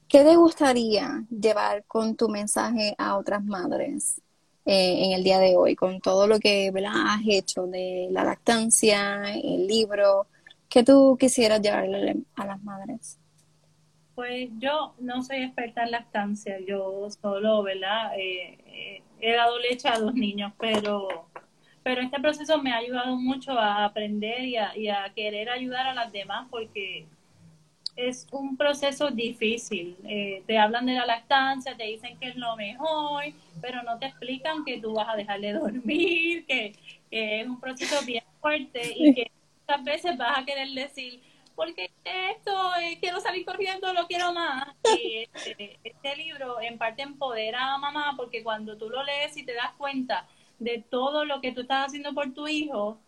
¿qué 0.08 0.24
te 0.24 0.36
gustaría 0.36 1.24
llevar 1.30 1.86
con 1.86 2.16
tu 2.16 2.28
mensaje 2.28 2.96
a 2.98 3.18
otras 3.18 3.44
madres 3.44 4.22
eh, 4.66 5.06
en 5.06 5.12
el 5.14 5.24
día 5.24 5.40
de 5.40 5.56
hoy, 5.56 5.76
con 5.76 6.02
todo 6.02 6.28
lo 6.28 6.40
que 6.40 6.72
has 6.88 7.22
hecho 7.28 7.68
de 7.68 8.08
la 8.12 8.24
lactancia, 8.24 9.34
el 9.34 9.68
libro? 9.68 10.28
¿Qué 10.70 10.84
tú 10.84 11.16
quisieras 11.20 11.62
llevarle 11.62 12.18
a 12.36 12.46
las 12.46 12.62
madres? 12.64 13.20
Pues 14.16 14.50
yo 14.60 14.96
no 15.00 15.22
soy 15.24 15.44
experta 15.44 15.84
en 15.84 15.92
lactancia, 15.92 16.58
yo 16.66 17.08
solo, 17.22 17.64
¿verdad? 17.64 18.12
he 18.18 19.34
dado 19.34 19.60
leche 19.60 19.88
a 19.90 20.00
dos 20.00 20.14
niños, 20.14 20.54
pero 20.60 21.28
pero 21.86 22.02
este 22.02 22.20
proceso 22.20 22.60
me 22.64 22.72
ha 22.72 22.78
ayudado 22.78 23.16
mucho 23.16 23.52
a 23.52 23.86
aprender 23.86 24.44
y 24.44 24.58
a, 24.58 25.14
querer 25.16 25.52
ayudar 25.52 25.86
a 25.86 25.94
las 25.94 26.12
demás 26.12 26.48
porque 26.50 27.06
es 27.96 28.28
un 28.32 28.58
proceso 28.58 29.10
difícil. 29.10 29.96
Eh, 30.06 30.44
te 30.46 30.58
hablan 30.58 30.86
de 30.86 30.94
la 30.94 31.06
lactancia, 31.06 31.76
te 31.76 31.86
dicen 31.86 32.18
que 32.20 32.30
es 32.30 32.36
lo 32.36 32.56
mejor, 32.56 33.24
pero 33.62 33.84
no 33.84 33.98
te 34.00 34.08
explican 34.08 34.66
que 34.66 34.80
tú 34.80 34.94
vas 34.94 35.08
a 35.10 35.16
dejar 35.16 35.40
de 35.40 35.54
dormir, 35.54 36.46
que, 36.46 36.76
es 37.12 37.48
un 37.48 37.60
proceso 37.60 38.04
bien 38.06 38.24
fuerte 38.42 38.94
y 38.94 39.14
que 39.14 39.32
muchas 39.62 39.84
veces 39.86 40.18
vas 40.18 40.38
a 40.38 40.46
querer 40.46 40.68
decir, 40.70 41.22
porque 41.56 41.90
esto, 42.04 42.76
eh, 42.82 42.98
quiero 43.00 43.22
salir 43.22 43.46
corriendo, 43.46 43.94
lo 43.94 44.06
quiero 44.08 44.34
más. 44.34 44.68
Y 45.00 45.26
este, 45.34 45.80
este 45.82 46.16
libro 46.18 46.60
en 46.60 46.78
parte 46.78 47.04
empodera 47.04 47.74
a 47.74 47.78
mamá 47.78 48.16
porque 48.18 48.44
cuando 48.44 48.78
tú 48.78 48.90
lo 48.90 49.02
lees 49.04 49.38
y 49.38 49.46
te 49.46 49.54
das 49.54 49.72
cuenta 49.78 50.28
de 50.60 50.84
todo 50.90 51.24
lo 51.24 51.40
que 51.40 51.54
tú 51.54 51.62
estás 51.62 51.88
haciendo 51.88 52.14
por 52.14 52.34
tu 52.34 52.50
hijo, 52.50 53.00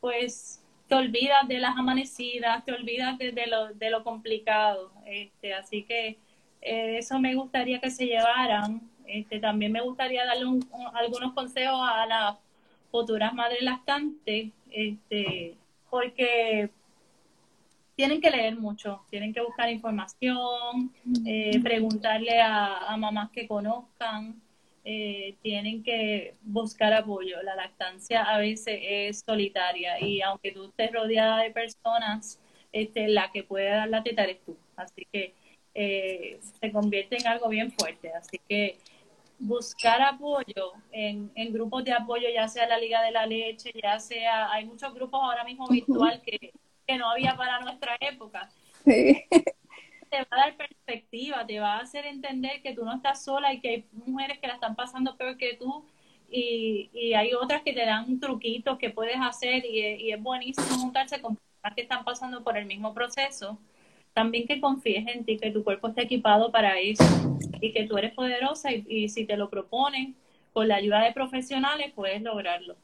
pues 0.00 0.62
te 0.88 0.94
olvidas 0.94 1.46
de 1.46 1.58
las 1.58 1.76
amanecidas, 1.76 2.64
te 2.64 2.72
olvidas 2.72 3.18
de, 3.18 3.46
lo, 3.46 3.74
de 3.74 3.90
lo 3.90 4.02
complicado. 4.02 4.90
Este, 5.06 5.54
así 5.54 5.84
que 5.84 6.18
eh, 6.62 6.98
eso 6.98 7.18
me 7.18 7.34
gustaría 7.34 7.80
que 7.80 7.90
se 7.90 8.06
llevaran. 8.06 8.80
Este, 9.06 9.38
también 9.38 9.72
me 9.72 9.80
gustaría 9.80 10.24
darle 10.24 10.60
algunos 10.94 11.32
consejos 11.34 11.80
a 11.82 12.06
las 12.06 12.36
futuras 12.90 13.34
madres 13.34 13.62
lactantes, 13.62 14.50
este, 14.70 15.56
porque 15.90 16.70
tienen 17.94 18.20
que 18.20 18.30
leer 18.30 18.56
mucho, 18.56 19.02
tienen 19.10 19.32
que 19.32 19.40
buscar 19.40 19.68
información, 19.70 20.92
eh, 21.26 21.58
preguntarle 21.62 22.40
a, 22.40 22.92
a 22.92 22.96
mamás 22.96 23.30
que 23.30 23.46
conozcan, 23.46 24.40
eh, 24.84 25.36
tienen 25.42 25.82
que 25.82 26.34
buscar 26.42 26.92
apoyo. 26.92 27.42
La 27.42 27.54
lactancia 27.54 28.22
a 28.22 28.38
veces 28.38 28.78
es 28.82 29.22
solitaria 29.26 30.00
y 30.00 30.20
aunque 30.22 30.52
tú 30.52 30.66
estés 30.66 30.92
rodeada 30.92 31.42
de 31.42 31.50
personas, 31.50 32.40
este, 32.72 33.08
la 33.08 33.30
que 33.32 33.44
puede 33.44 33.68
dar 33.68 33.88
la 33.88 34.02
teta 34.02 34.24
eres 34.24 34.40
tú. 34.44 34.56
Así 34.76 35.06
que 35.12 35.34
eh, 35.74 36.38
se 36.60 36.72
convierte 36.72 37.16
en 37.18 37.26
algo 37.26 37.48
bien 37.48 37.72
fuerte. 37.72 38.12
Así 38.12 38.40
que 38.48 38.78
buscar 39.38 40.02
apoyo 40.02 40.72
en, 40.90 41.30
en, 41.34 41.52
grupos 41.52 41.84
de 41.84 41.92
apoyo, 41.92 42.28
ya 42.34 42.48
sea 42.48 42.66
la 42.66 42.78
Liga 42.78 43.02
de 43.02 43.12
la 43.12 43.26
Leche, 43.26 43.72
ya 43.80 44.00
sea, 44.00 44.50
hay 44.50 44.64
muchos 44.64 44.92
grupos 44.94 45.20
ahora 45.22 45.44
mismo 45.44 45.68
virtual 45.68 46.20
que, 46.22 46.52
que 46.86 46.98
no 46.98 47.10
había 47.10 47.36
para 47.36 47.60
nuestra 47.60 47.96
época. 48.00 48.50
Sí 48.84 49.24
te 50.08 50.18
va 50.18 50.26
a 50.30 50.36
dar 50.36 50.56
perspectiva, 50.56 51.46
te 51.46 51.60
va 51.60 51.76
a 51.76 51.80
hacer 51.80 52.06
entender 52.06 52.62
que 52.62 52.74
tú 52.74 52.84
no 52.84 52.94
estás 52.94 53.24
sola 53.24 53.52
y 53.52 53.60
que 53.60 53.68
hay 53.68 53.84
mujeres 53.92 54.38
que 54.38 54.46
la 54.46 54.54
están 54.54 54.76
pasando 54.76 55.16
peor 55.16 55.36
que 55.36 55.54
tú 55.54 55.84
y, 56.30 56.90
y 56.92 57.14
hay 57.14 57.32
otras 57.34 57.62
que 57.62 57.72
te 57.72 57.84
dan 57.86 58.20
truquitos 58.20 58.78
que 58.78 58.90
puedes 58.90 59.16
hacer 59.20 59.64
y, 59.64 60.10
es 60.12 60.22
buenísimo 60.22 60.66
juntarse 60.78 61.20
con 61.20 61.36
personas 61.36 61.74
que 61.74 61.82
están 61.82 62.04
pasando 62.04 62.42
por 62.42 62.56
el 62.56 62.66
mismo 62.66 62.94
proceso. 62.94 63.58
También 64.12 64.46
que 64.46 64.60
confíes 64.60 65.06
en 65.06 65.24
ti, 65.24 65.36
que 65.38 65.50
tu 65.50 65.62
cuerpo 65.64 65.88
está 65.88 66.02
equipado 66.02 66.50
para 66.50 66.78
eso 66.78 67.04
y 67.60 67.72
que 67.72 67.84
tú 67.84 67.96
eres 67.96 68.12
poderosa 68.14 68.72
y, 68.72 68.84
y 68.88 69.08
si 69.08 69.24
te 69.26 69.36
lo 69.36 69.48
proponen 69.48 70.16
con 70.52 70.68
la 70.68 70.76
ayuda 70.76 71.02
de 71.04 71.12
profesionales 71.12 71.92
puedes 71.94 72.22
lograrlo. 72.22 72.76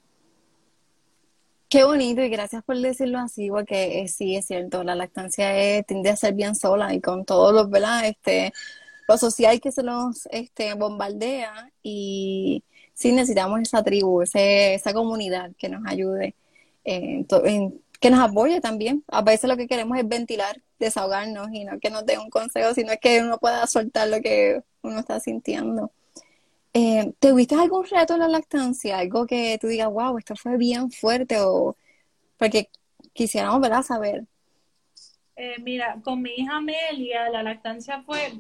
Qué 1.75 1.83
bonito 1.83 2.23
y 2.23 2.29
gracias 2.29 2.63
por 2.63 2.79
decirlo 2.79 3.19
así, 3.19 3.51
porque 3.51 4.07
sí 4.07 4.37
es 4.37 4.47
cierto, 4.47 4.85
la 4.85 4.95
lactancia 4.95 5.83
tiende 5.83 6.09
a 6.11 6.15
ser 6.17 6.33
bien 6.35 6.55
sola 6.55 6.95
y 6.95 7.01
con 7.01 7.25
todos 7.25 7.53
los, 7.53 7.69
¿verdad? 7.69 8.07
Este, 8.07 8.53
lo 9.09 9.19
social 9.19 9.61
que 9.61 9.73
se 9.73 9.83
nos 9.83 10.27
este, 10.31 10.75
bombardea 10.75 11.73
y 11.83 12.63
sí 12.93 13.11
necesitamos 13.11 13.61
esa 13.61 13.83
tribu, 13.83 14.23
esa 14.23 14.93
comunidad 14.95 15.51
que 15.59 15.69
nos 15.69 15.85
ayude, 15.85 16.37
eh, 16.85 17.27
que 18.01 18.11
nos 18.11 18.21
apoye 18.21 18.61
también. 18.61 19.03
A 19.09 19.23
veces 19.23 19.51
lo 19.51 19.57
que 19.57 19.67
queremos 19.67 19.99
es 19.99 20.07
ventilar, 20.07 20.63
desahogarnos 20.79 21.49
y 21.53 21.65
no 21.65 21.81
que 21.81 21.91
nos 21.91 22.07
dé 22.07 22.19
un 22.19 22.31
consejo, 22.31 22.73
sino 22.75 22.93
que 23.03 23.21
uno 23.21 23.39
pueda 23.39 23.67
soltar 23.67 24.07
lo 24.09 24.21
que 24.21 24.63
uno 24.83 25.01
está 25.01 25.19
sintiendo. 25.19 25.91
Eh, 26.77 27.13
¿Tuviste 27.21 27.55
algún 27.55 27.87
reto 27.87 28.15
en 28.15 28.21
la 28.21 28.29
lactancia? 28.29 28.99
Algo 28.99 29.27
que 29.27 29.57
tú 29.61 29.69
digas, 29.69 29.89
wow, 29.89 30.19
esto 30.19 30.35
fue 30.35 30.57
bien 30.57 30.91
fuerte 30.91 31.37
o 31.41 31.77
porque 32.37 32.69
quisiéramos 33.13 33.61
¿verdad? 33.61 33.83
saber. 33.83 34.25
Eh, 35.37 35.57
mira, 35.61 36.01
con 36.03 36.21
mi 36.21 36.31
hija 36.37 36.57
Amelia, 36.57 37.29
la 37.31 37.43
lactancia 37.45 38.03
fue 38.03 38.33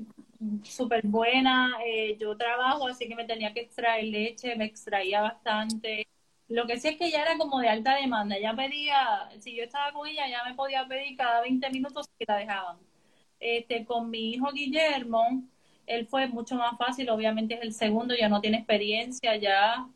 súper 0.65 1.07
buena. 1.07 1.79
Eh, 1.87 2.17
yo 2.19 2.37
trabajo, 2.37 2.89
así 2.89 3.09
que 3.09 3.15
me 3.15 3.25
tenía 3.25 3.53
que 3.55 3.61
extraer 3.61 4.05
leche, 4.05 4.57
me 4.57 4.65
extraía 4.65 5.21
bastante. 5.23 6.09
Lo 6.49 6.67
que 6.67 6.79
sí 6.79 6.89
es 6.89 6.97
que 6.99 7.07
ella 7.07 7.23
era 7.23 7.39
como 7.39 7.61
de 7.61 7.69
alta 7.69 7.95
demanda. 7.97 8.37
Ella 8.37 8.55
pedía, 8.55 9.29
si 9.41 9.57
yo 9.57 9.63
estaba 9.65 9.93
con 9.93 10.07
ella, 10.09 10.29
ya 10.29 10.45
me 10.45 10.55
podía 10.55 10.87
pedir 10.87 11.17
cada 11.17 11.41
20 11.43 11.71
minutos 11.71 12.09
que 12.19 12.25
la 12.29 12.37
dejaban. 12.37 12.79
Este, 13.41 13.85
con 13.85 14.11
mi 14.11 14.31
hijo 14.33 14.51
Guillermo, 14.53 15.43
él 15.87 16.07
fue 16.07 16.27
mucho 16.29 16.57
más 16.57 16.77
fácil, 16.79 17.11
obviamente 17.11 17.55
es 17.55 17.63
el 17.63 17.73
segundo, 17.73 18.15
ya 18.15 18.29
no 18.29 18.41
tiene 18.41 18.59
experiencia, 18.59 19.37
ya 19.37 19.87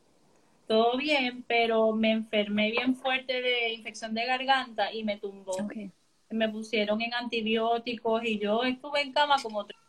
todo 0.66 0.96
bien, 0.96 1.44
pero 1.46 1.92
me 1.92 2.12
enfermé 2.12 2.70
bien 2.70 2.94
fuerte 2.94 3.40
de 3.40 3.72
infección 3.72 4.14
de 4.14 4.26
garganta 4.26 4.92
y 4.92 5.04
me 5.04 5.16
tumbó. 5.16 5.56
Me 6.30 6.48
pusieron 6.48 7.00
en 7.00 7.14
antibióticos 7.14 8.22
y 8.24 8.38
yo 8.38 8.62
estuve 8.64 9.00
en 9.00 9.12
cama 9.12 9.36
como 9.42 9.64
tres 9.64 9.80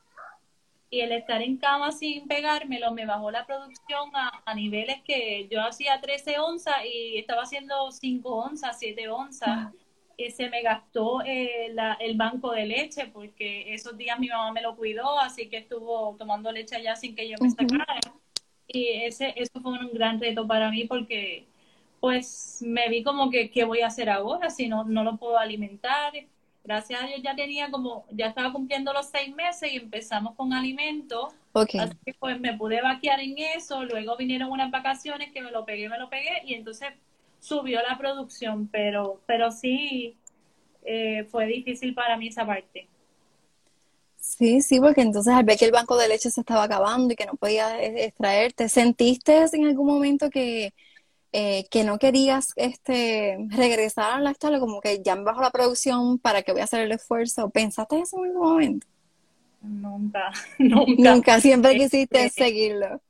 y 0.90 1.02
el 1.02 1.12
estar 1.12 1.42
en 1.42 1.58
cama 1.58 1.92
sin 1.92 2.28
pegármelo 2.28 2.92
me 2.92 3.06
bajó 3.06 3.30
la 3.30 3.46
producción 3.46 4.10
a, 4.14 4.54
niveles 4.56 5.02
que 5.04 5.48
yo 5.50 5.62
hacía 5.62 6.02
13 6.02 6.40
onzas 6.40 6.78
y 6.84 7.18
estaba 7.18 7.44
haciendo 7.44 7.92
5 7.92 8.36
onzas, 8.36 8.78
7 8.80 9.08
onzas. 9.10 9.72
Y 10.20 10.32
se 10.32 10.50
me 10.50 10.62
gastó 10.62 11.22
eh, 11.24 11.74
el 12.00 12.18
banco 12.18 12.52
de 12.52 12.66
leche 12.66 13.08
porque 13.08 13.74
esos 13.74 13.98
días 13.98 14.20
mi 14.20 14.28
mamá 14.28 14.52
me 14.52 14.62
lo 14.62 14.76
cuidó, 14.76 15.18
así 15.20 15.48
que 15.48 15.58
estuvo 15.58 16.16
tomando 16.18 16.52
leche 16.52 16.76
allá 16.76 16.96
sin 16.98 17.16
que 17.16 17.30
yo 17.30 17.38
me 17.40 17.50
sacara. 17.50 18.00
Y 18.68 18.90
ese, 19.04 19.34
eso 19.38 19.62
fue 19.62 19.72
un 19.72 19.94
gran 19.94 20.20
reto 20.20 20.46
para 20.46 20.70
mí 20.72 20.84
porque 20.84 21.48
pues 22.02 22.62
me 22.62 22.90
vi 22.90 23.02
como 23.02 23.30
que, 23.30 23.50
¿qué 23.50 23.64
voy 23.64 23.80
a 23.80 23.88
hacer 23.88 24.10
ahora 24.10 24.50
si 24.50 24.68
no, 24.68 24.84
no 24.84 25.04
lo 25.06 25.16
puedo 25.16 25.38
alimentar? 25.38 26.14
gracias 26.70 27.02
a 27.02 27.08
Dios 27.08 27.22
ya 27.24 27.36
tenía 27.36 27.72
como, 27.72 28.06
ya 28.12 28.28
estaba 28.28 28.52
cumpliendo 28.52 28.94
los 28.94 29.08
seis 29.08 29.34
meses 29.34 29.74
y 29.74 29.78
empezamos 29.78 30.36
con 30.36 30.54
alimentos. 30.54 31.34
Así 31.54 31.98
que 32.06 32.14
pues 32.14 32.40
me 32.40 32.56
pude 32.58 32.82
vaquear 32.82 33.20
en 33.22 33.38
eso, 33.38 33.84
luego 33.86 34.16
vinieron 34.18 34.52
unas 34.52 34.70
vacaciones 34.70 35.32
que 35.32 35.42
me 35.42 35.50
lo 35.50 35.66
pegué, 35.66 35.90
me 35.90 35.98
lo 35.98 36.10
pegué 36.10 36.44
y 36.46 36.54
entonces 36.54 36.90
subió 37.40 37.80
la 37.88 37.98
producción, 37.98 38.68
pero, 38.68 39.22
pero 39.26 39.52
sí 39.52 40.18
eh, 40.84 41.26
fue 41.30 41.46
difícil 41.46 41.94
para 41.94 42.18
mí 42.18 42.28
esa 42.28 42.46
parte. 42.46 42.88
Sí, 44.18 44.62
sí, 44.62 44.80
porque 44.80 45.02
entonces 45.02 45.34
al 45.34 45.44
ver 45.44 45.58
que 45.58 45.66
el 45.66 45.72
banco 45.72 45.98
de 45.98 46.08
leche 46.08 46.30
se 46.30 46.42
estaba 46.42 46.64
acabando 46.64 47.14
y 47.14 47.16
que 47.16 47.26
no 47.26 47.36
podía 47.36 47.82
eh, 47.82 48.06
extraerte, 48.06 48.70
¿sentiste 48.70 49.46
en 49.54 49.66
algún 49.66 49.88
momento 49.88 50.30
que, 50.30 50.74
eh, 51.32 51.66
que 51.70 51.84
no 51.84 52.00
querías 52.00 52.54
este, 52.56 53.38
regresar 53.50 54.14
a 54.14 54.20
la 54.20 54.32
escuela, 54.32 54.60
como 54.60 54.82
que 54.82 55.02
ya 55.04 55.16
me 55.16 55.24
bajo 55.24 55.42
la 55.42 55.52
producción 55.52 56.20
para 56.20 56.42
que 56.42 56.52
voy 56.52 56.62
a 56.62 56.66
hacer 56.66 56.82
el 56.82 56.92
esfuerzo. 56.92 57.50
¿Pensaste 57.50 58.00
eso 58.00 58.18
en 58.18 58.32
algún 58.32 58.50
momento? 58.50 58.88
Nunca, 59.62 60.32
nunca. 60.58 61.14
Nunca, 61.14 61.42
siempre 61.42 61.78
quisiste 61.78 62.26
este, 62.26 62.46
seguirlo. 62.46 63.02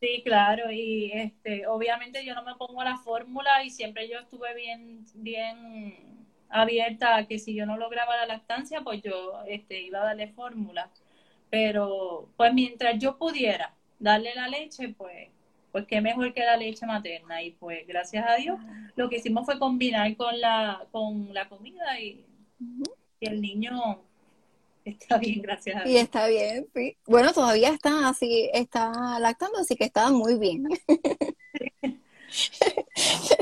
Sí, 0.00 0.22
claro, 0.24 0.70
y 0.70 1.12
este, 1.12 1.66
obviamente 1.66 2.24
yo 2.24 2.34
no 2.34 2.42
me 2.42 2.54
pongo 2.54 2.82
la 2.82 2.96
fórmula 2.98 3.62
y 3.64 3.70
siempre 3.70 4.08
yo 4.08 4.18
estuve 4.18 4.54
bien, 4.54 5.04
bien 5.14 6.26
abierta 6.48 7.16
a 7.16 7.26
que 7.26 7.38
si 7.38 7.54
yo 7.54 7.66
no 7.66 7.76
lograba 7.76 8.16
la 8.16 8.26
lactancia, 8.26 8.80
pues 8.80 9.02
yo 9.02 9.42
este, 9.46 9.82
iba 9.82 10.00
a 10.00 10.04
darle 10.06 10.28
fórmula. 10.28 10.90
Pero 11.50 12.28
pues 12.36 12.54
mientras 12.54 12.98
yo 12.98 13.18
pudiera 13.18 13.74
darle 13.98 14.34
la 14.34 14.48
leche, 14.48 14.88
pues 14.96 15.28
pues 15.72 15.86
qué 15.86 16.00
mejor 16.00 16.32
que 16.34 16.44
la 16.44 16.56
leche 16.56 16.86
materna. 16.86 17.42
Y 17.42 17.52
pues 17.52 17.86
gracias 17.86 18.24
a 18.28 18.36
Dios 18.36 18.58
lo 18.96 19.08
que 19.08 19.16
hicimos 19.16 19.44
fue 19.46 19.58
combinar 19.58 20.14
con 20.16 20.40
la, 20.40 20.86
con 20.90 21.32
la 21.32 21.48
comida 21.48 22.00
y, 22.00 22.24
el 23.20 23.42
niño 23.42 24.02
está 24.84 25.18
bien, 25.18 25.42
gracias 25.42 25.76
a 25.76 25.84
Dios. 25.84 25.90
Y 25.90 25.96
está 25.98 26.26
bien, 26.26 26.66
sí. 26.74 26.96
Bueno, 27.06 27.32
todavía 27.32 27.70
está 27.70 28.08
así, 28.08 28.48
está 28.52 29.18
lactando, 29.18 29.58
así 29.58 29.76
que 29.76 29.84
está 29.84 30.10
muy 30.10 30.38
bien. 30.38 30.68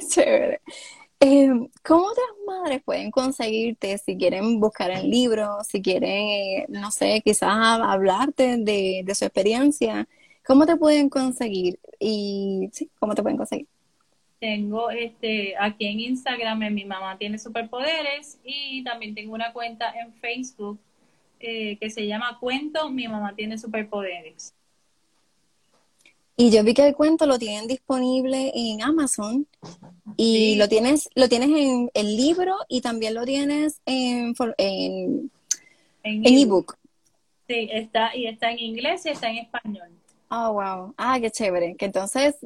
Chévere. 0.08 0.60
Em, 1.20 1.68
¿Cómo 1.84 2.04
otras 2.06 2.26
madres 2.46 2.80
pueden 2.84 3.10
conseguirte 3.10 3.98
si 3.98 4.16
quieren 4.16 4.60
buscar 4.60 4.90
el 4.92 5.10
libro, 5.10 5.58
si 5.68 5.82
quieren, 5.82 6.10
eh, 6.12 6.66
no 6.68 6.90
sé, 6.92 7.22
quizás 7.24 7.50
hablarte 7.50 8.56
de, 8.58 9.02
de 9.04 9.14
su 9.14 9.24
experiencia? 9.24 10.08
¿Cómo 10.46 10.64
te 10.64 10.76
pueden 10.76 11.08
conseguir? 11.08 11.80
Y 11.98 12.70
sí, 12.72 12.88
¿cómo 12.98 13.14
te 13.14 13.22
pueden 13.22 13.36
conseguir? 13.36 13.66
Tengo 14.38 14.90
este 14.90 15.56
aquí 15.58 15.86
en 15.86 15.98
Instagram, 16.00 16.62
en 16.62 16.74
mi 16.74 16.84
mamá 16.84 17.18
tiene 17.18 17.38
superpoderes 17.38 18.38
y 18.44 18.84
también 18.84 19.14
tengo 19.14 19.34
una 19.34 19.52
cuenta 19.52 19.92
en 19.98 20.14
Facebook 20.14 20.78
eh, 21.40 21.78
que 21.78 21.90
se 21.90 22.06
llama 22.06 22.38
Cuento 22.40 22.90
Mi 22.90 23.08
mamá 23.08 23.34
tiene 23.34 23.58
superpoderes. 23.58 24.54
Y 26.36 26.50
yo 26.50 26.62
vi 26.62 26.72
que 26.72 26.86
el 26.86 26.94
cuento 26.94 27.26
lo 27.26 27.38
tienen 27.38 27.66
disponible 27.66 28.52
en 28.54 28.80
Amazon 28.80 29.46
y 30.16 30.54
lo 30.54 30.68
tienes 30.68 31.10
lo 31.16 31.28
tienes 31.28 31.48
en 31.48 31.90
el 31.94 32.16
libro 32.16 32.54
y 32.68 32.80
también 32.80 33.14
lo 33.14 33.24
tienes 33.24 33.80
en 33.86 34.34
en 34.56 35.30
ebook. 36.04 36.78
sí, 37.48 37.68
está 37.72 38.14
y 38.14 38.26
está 38.26 38.52
en 38.52 38.60
inglés 38.60 39.04
y 39.06 39.08
está 39.08 39.28
en 39.30 39.38
español. 39.38 39.88
Oh, 40.30 40.52
wow. 40.52 40.94
Ah, 40.96 41.18
qué 41.20 41.30
chévere. 41.30 41.74
Que 41.76 41.86
entonces 41.86 42.36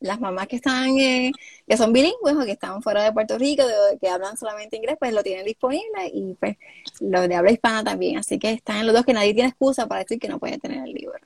las 0.00 0.20
mamás 0.20 0.46
que 0.46 0.56
están, 0.56 0.98
eh, 0.98 1.32
que 1.66 1.76
son 1.76 1.92
bilingües 1.92 2.36
o 2.36 2.44
que 2.44 2.52
están 2.52 2.82
fuera 2.82 3.02
de 3.02 3.12
Puerto 3.12 3.38
Rico, 3.38 3.66
de, 3.66 3.98
que 3.98 4.08
hablan 4.08 4.36
solamente 4.36 4.76
inglés, 4.76 4.96
pues 4.98 5.12
lo 5.12 5.22
tienen 5.22 5.44
disponible 5.44 6.10
y 6.12 6.34
pues 6.34 6.56
los 7.00 7.28
de 7.28 7.34
habla 7.34 7.50
hispana 7.50 7.84
también. 7.84 8.18
Así 8.18 8.38
que 8.38 8.52
están 8.52 8.86
los 8.86 8.94
dos 8.94 9.04
que 9.04 9.12
nadie 9.12 9.34
tiene 9.34 9.48
excusa 9.48 9.86
para 9.86 10.02
decir 10.02 10.18
que 10.18 10.28
no 10.28 10.38
puede 10.38 10.58
tener 10.58 10.86
el 10.86 10.92
libro. 10.92 11.18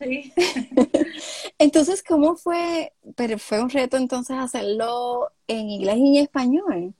Sí. 0.00 0.32
entonces, 1.58 2.02
¿cómo 2.02 2.36
fue? 2.36 2.92
Pero 3.16 3.38
fue 3.38 3.60
un 3.60 3.68
reto 3.68 3.96
entonces 3.96 4.36
hacerlo 4.38 5.30
en 5.46 5.68
inglés 5.68 5.96
y 5.98 6.18
en 6.18 6.22
español. 6.24 6.94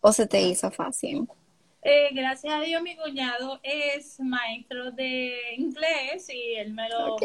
¿O 0.00 0.12
se 0.12 0.26
te 0.26 0.42
hizo 0.42 0.70
fácil? 0.70 1.28
Eh, 1.84 2.10
gracias 2.12 2.54
a 2.54 2.60
Dios, 2.60 2.80
mi 2.82 2.96
cuñado 2.96 3.58
es 3.62 4.20
maestro 4.20 4.92
de 4.92 5.36
inglés 5.56 6.28
y 6.32 6.54
él 6.54 6.72
me 6.72 6.88
lo 6.88 7.16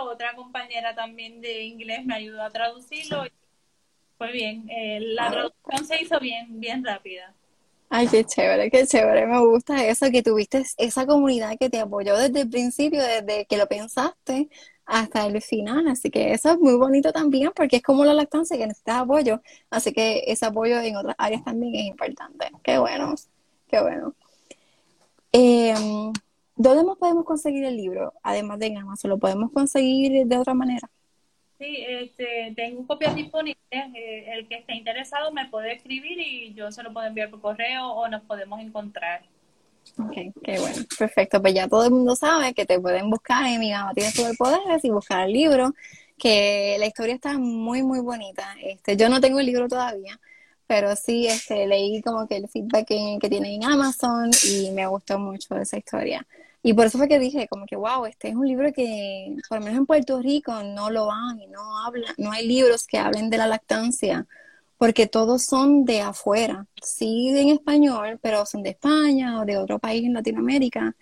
otra 0.00 0.34
compañera 0.34 0.94
también 0.94 1.40
de 1.40 1.64
inglés 1.64 2.04
me 2.04 2.14
ayudó 2.14 2.42
a 2.42 2.50
traducirlo. 2.50 3.24
fue 4.16 4.32
bien, 4.32 4.68
eh, 4.68 4.98
la 5.00 5.26
ah. 5.26 5.30
traducción 5.30 5.86
se 5.86 6.02
hizo 6.02 6.18
bien, 6.20 6.60
bien 6.60 6.84
rápida. 6.84 7.34
Ay, 7.90 8.06
qué 8.08 8.24
chévere, 8.24 8.70
qué 8.70 8.86
chévere, 8.86 9.26
me 9.26 9.40
gusta 9.40 9.86
eso, 9.86 10.10
que 10.10 10.22
tuviste 10.22 10.62
esa 10.76 11.06
comunidad 11.06 11.56
que 11.58 11.70
te 11.70 11.80
apoyó 11.80 12.16
desde 12.18 12.42
el 12.42 12.50
principio, 12.50 13.02
desde 13.02 13.46
que 13.46 13.56
lo 13.56 13.66
pensaste 13.66 14.50
hasta 14.84 15.26
el 15.26 15.40
final, 15.40 15.86
así 15.88 16.10
que 16.10 16.32
eso 16.32 16.50
es 16.50 16.58
muy 16.58 16.74
bonito 16.74 17.12
también, 17.12 17.50
porque 17.54 17.76
es 17.76 17.82
como 17.82 18.04
la 18.04 18.12
lactancia, 18.14 18.58
que 18.58 18.66
necesitas 18.66 18.96
apoyo, 18.98 19.40
así 19.70 19.92
que 19.92 20.24
ese 20.26 20.46
apoyo 20.46 20.78
en 20.80 20.96
otras 20.96 21.14
áreas 21.18 21.44
también 21.44 21.74
es 21.76 21.84
importante. 21.86 22.50
Qué 22.62 22.78
bueno, 22.78 23.14
qué 23.68 23.80
bueno. 23.80 24.14
Eh, 25.32 25.74
¿Dónde 26.58 26.82
más 26.82 26.98
podemos 26.98 27.24
conseguir 27.24 27.64
el 27.64 27.76
libro? 27.76 28.12
Además 28.20 28.58
de 28.58 28.66
en 28.66 28.78
Amazon, 28.78 29.10
¿lo 29.10 29.18
podemos 29.18 29.52
conseguir 29.52 30.26
de 30.26 30.36
otra 30.36 30.54
manera? 30.54 30.90
Sí, 31.56 31.84
este, 31.88 32.52
tengo 32.56 32.84
copias 32.84 33.14
disponibles. 33.14 33.62
Eh, 33.70 34.24
el 34.32 34.48
que 34.48 34.56
esté 34.56 34.74
interesado 34.74 35.30
me 35.30 35.48
puede 35.48 35.74
escribir 35.74 36.18
y 36.18 36.54
yo 36.54 36.72
se 36.72 36.82
lo 36.82 36.92
puedo 36.92 37.06
enviar 37.06 37.30
por 37.30 37.40
correo 37.40 37.86
o 37.92 38.08
nos 38.08 38.22
podemos 38.22 38.60
encontrar. 38.60 39.22
Ok, 40.00 40.34
qué 40.42 40.58
bueno. 40.58 40.84
Perfecto. 40.98 41.40
Pues 41.40 41.54
ya 41.54 41.68
todo 41.68 41.84
el 41.84 41.92
mundo 41.92 42.16
sabe 42.16 42.52
que 42.54 42.66
te 42.66 42.80
pueden 42.80 43.08
buscar 43.08 43.46
en 43.46 43.60
Mi 43.60 43.70
mamá 43.70 43.94
tiene 43.94 44.10
superpoderes 44.10 44.84
y 44.84 44.90
buscar 44.90 45.26
el 45.26 45.32
libro, 45.32 45.74
que 46.18 46.76
la 46.80 46.86
historia 46.86 47.14
está 47.14 47.38
muy, 47.38 47.84
muy 47.84 48.00
bonita. 48.00 48.56
Este, 48.60 48.96
yo 48.96 49.08
no 49.08 49.20
tengo 49.20 49.38
el 49.38 49.46
libro 49.46 49.68
todavía, 49.68 50.18
pero 50.66 50.96
sí 50.96 51.28
este, 51.28 51.68
leí 51.68 52.02
como 52.02 52.26
que 52.26 52.36
el 52.36 52.48
feedback 52.48 52.88
que, 52.88 53.18
que 53.20 53.28
tiene 53.28 53.54
en 53.54 53.62
Amazon 53.62 54.30
y 54.44 54.72
me 54.72 54.88
gustó 54.88 55.20
mucho 55.20 55.56
esa 55.56 55.78
historia. 55.78 56.26
Y 56.68 56.74
por 56.74 56.84
eso 56.84 56.98
fue 56.98 57.08
que 57.08 57.18
dije, 57.18 57.48
como 57.48 57.64
que, 57.64 57.76
wow, 57.76 58.04
este 58.04 58.28
es 58.28 58.34
un 58.34 58.46
libro 58.46 58.70
que, 58.74 59.34
por 59.48 59.58
lo 59.58 59.64
menos 59.64 59.78
en 59.78 59.86
Puerto 59.86 60.20
Rico, 60.20 60.52
no 60.62 60.90
lo 60.90 61.06
van 61.06 61.40
y 61.40 61.46
no 61.46 61.78
hablan, 61.78 62.12
no 62.18 62.30
hay 62.30 62.46
libros 62.46 62.86
que 62.86 62.98
hablen 62.98 63.30
de 63.30 63.38
la 63.38 63.46
lactancia, 63.46 64.26
porque 64.76 65.06
todos 65.06 65.44
son 65.44 65.86
de 65.86 66.02
afuera. 66.02 66.66
Sí, 66.82 67.30
en 67.30 67.48
español, 67.48 68.18
pero 68.20 68.44
son 68.44 68.62
de 68.62 68.68
España 68.68 69.40
o 69.40 69.46
de 69.46 69.56
otro 69.56 69.78
país 69.78 70.04
en 70.04 70.12
Latinoamérica. 70.12 70.94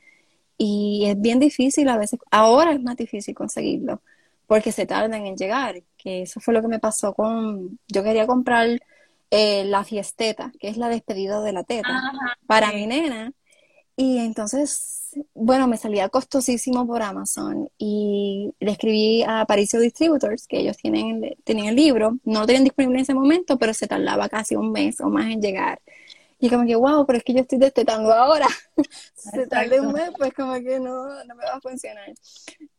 Y 0.56 1.06
es 1.08 1.20
bien 1.20 1.40
difícil 1.40 1.88
a 1.88 1.98
veces, 1.98 2.20
ahora 2.30 2.72
es 2.72 2.80
más 2.80 2.96
difícil 2.96 3.34
conseguirlo, 3.34 4.00
porque 4.46 4.70
se 4.70 4.86
tardan 4.86 5.26
en 5.26 5.36
llegar. 5.36 5.82
Que 5.96 6.22
eso 6.22 6.38
fue 6.38 6.54
lo 6.54 6.62
que 6.62 6.68
me 6.68 6.78
pasó 6.78 7.12
con, 7.12 7.80
yo 7.88 8.04
quería 8.04 8.28
comprar 8.28 8.68
eh, 9.32 9.64
la 9.64 9.82
fiesteta, 9.82 10.52
que 10.60 10.68
es 10.68 10.76
la 10.76 10.88
despedida 10.88 11.40
de 11.40 11.52
la 11.52 11.64
teta, 11.64 12.12
para 12.46 12.70
mi 12.70 12.86
nena 12.86 13.32
Y 13.96 14.18
entonces, 14.18 15.10
bueno, 15.34 15.66
me 15.66 15.78
salía 15.78 16.10
costosísimo 16.10 16.86
por 16.86 17.02
Amazon 17.02 17.70
y 17.78 18.52
le 18.60 18.72
escribí 18.72 19.22
a 19.26 19.46
Paricio 19.46 19.80
Distributors, 19.80 20.46
que 20.46 20.60
ellos 20.60 20.76
tienen, 20.76 21.36
tenían 21.44 21.68
el 21.68 21.76
libro, 21.76 22.18
no 22.24 22.40
lo 22.40 22.46
tenían 22.46 22.64
disponible 22.64 22.98
en 22.98 23.02
ese 23.02 23.14
momento, 23.14 23.58
pero 23.58 23.72
se 23.72 23.86
tardaba 23.86 24.28
casi 24.28 24.54
un 24.54 24.70
mes 24.70 25.00
o 25.00 25.08
más 25.08 25.26
en 25.32 25.40
llegar. 25.40 25.80
Y 26.38 26.50
como 26.50 26.66
que, 26.66 26.76
wow, 26.76 27.06
pero 27.06 27.16
es 27.18 27.24
que 27.24 27.32
yo 27.32 27.40
estoy 27.40 27.58
destetando 27.58 28.12
ahora. 28.12 28.46
se 29.14 29.46
tarde 29.46 29.80
un 29.80 29.92
mes, 29.94 30.10
pues 30.18 30.34
como 30.34 30.52
que 30.54 30.78
no, 30.78 31.24
no 31.24 31.34
me 31.34 31.44
va 31.44 31.54
a 31.54 31.60
funcionar. 31.62 32.12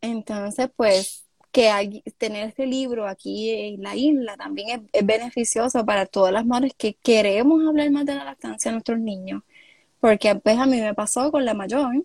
Entonces, 0.00 0.70
pues, 0.76 1.24
que 1.50 1.68
hay, 1.70 2.02
tener 2.18 2.48
este 2.48 2.66
libro 2.66 3.08
aquí 3.08 3.50
en 3.50 3.82
la 3.82 3.96
isla 3.96 4.36
también 4.36 4.68
es, 4.68 4.80
es 5.00 5.04
beneficioso 5.04 5.84
para 5.84 6.06
todas 6.06 6.32
las 6.32 6.46
madres 6.46 6.72
que 6.78 6.94
queremos 6.94 7.66
hablar 7.66 7.90
más 7.90 8.06
de 8.06 8.14
la 8.14 8.24
lactancia 8.24 8.70
a 8.70 8.72
nuestros 8.72 9.00
niños 9.00 9.42
porque 10.00 10.34
pues 10.36 10.58
a 10.58 10.66
mí 10.66 10.80
me 10.80 10.94
pasó 10.94 11.30
con 11.30 11.44
la 11.44 11.54
mayor, 11.54 12.04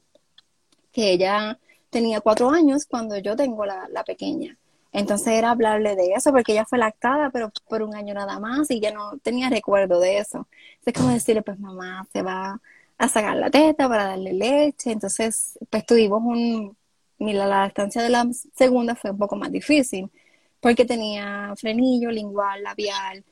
que 0.91 1.11
ella 1.11 1.59
tenía 1.89 2.21
cuatro 2.21 2.49
años 2.49 2.85
cuando 2.85 3.17
yo 3.17 3.35
tengo 3.35 3.65
la, 3.65 4.03
pequeña. 4.05 4.57
Entonces 4.91 5.29
era 5.29 5.51
hablarle 5.51 5.95
de 5.95 6.13
eso, 6.13 6.31
porque 6.31 6.53
ella 6.53 6.65
fue 6.65 6.77
lactada, 6.77 7.29
pero 7.31 7.51
por 7.67 7.81
un 7.83 7.95
año 7.95 8.13
nada 8.13 8.39
más 8.39 8.69
y 8.71 8.79
ya 8.79 8.91
no 8.91 9.17
tenía 9.19 9.49
recuerdo 9.49 9.99
de 9.99 10.19
eso. 10.19 10.47
Es 10.85 10.93
como 10.93 11.09
decirle, 11.09 11.41
pues 11.41 11.59
mamá 11.59 12.07
se 12.13 12.21
va 12.21 12.61
a 12.97 13.07
sacar 13.07 13.37
la 13.37 13.49
teta 13.49 13.89
para 13.89 14.05
darle 14.05 14.33
leche. 14.33 14.91
Entonces, 14.91 15.57
pues 15.69 15.85
tuvimos 15.85 16.21
un... 16.23 16.77
Mira, 17.19 17.47
la 17.47 17.61
lactancia 17.61 18.01
de 18.03 18.09
la 18.09 18.25
segunda 18.55 18.95
fue 18.95 19.11
un 19.11 19.17
poco 19.17 19.35
más 19.35 19.51
difícil, 19.51 20.11
porque 20.59 20.85
tenía 20.85 21.53
frenillo 21.57 22.11
lingual, 22.11 22.61
labial, 22.63 23.23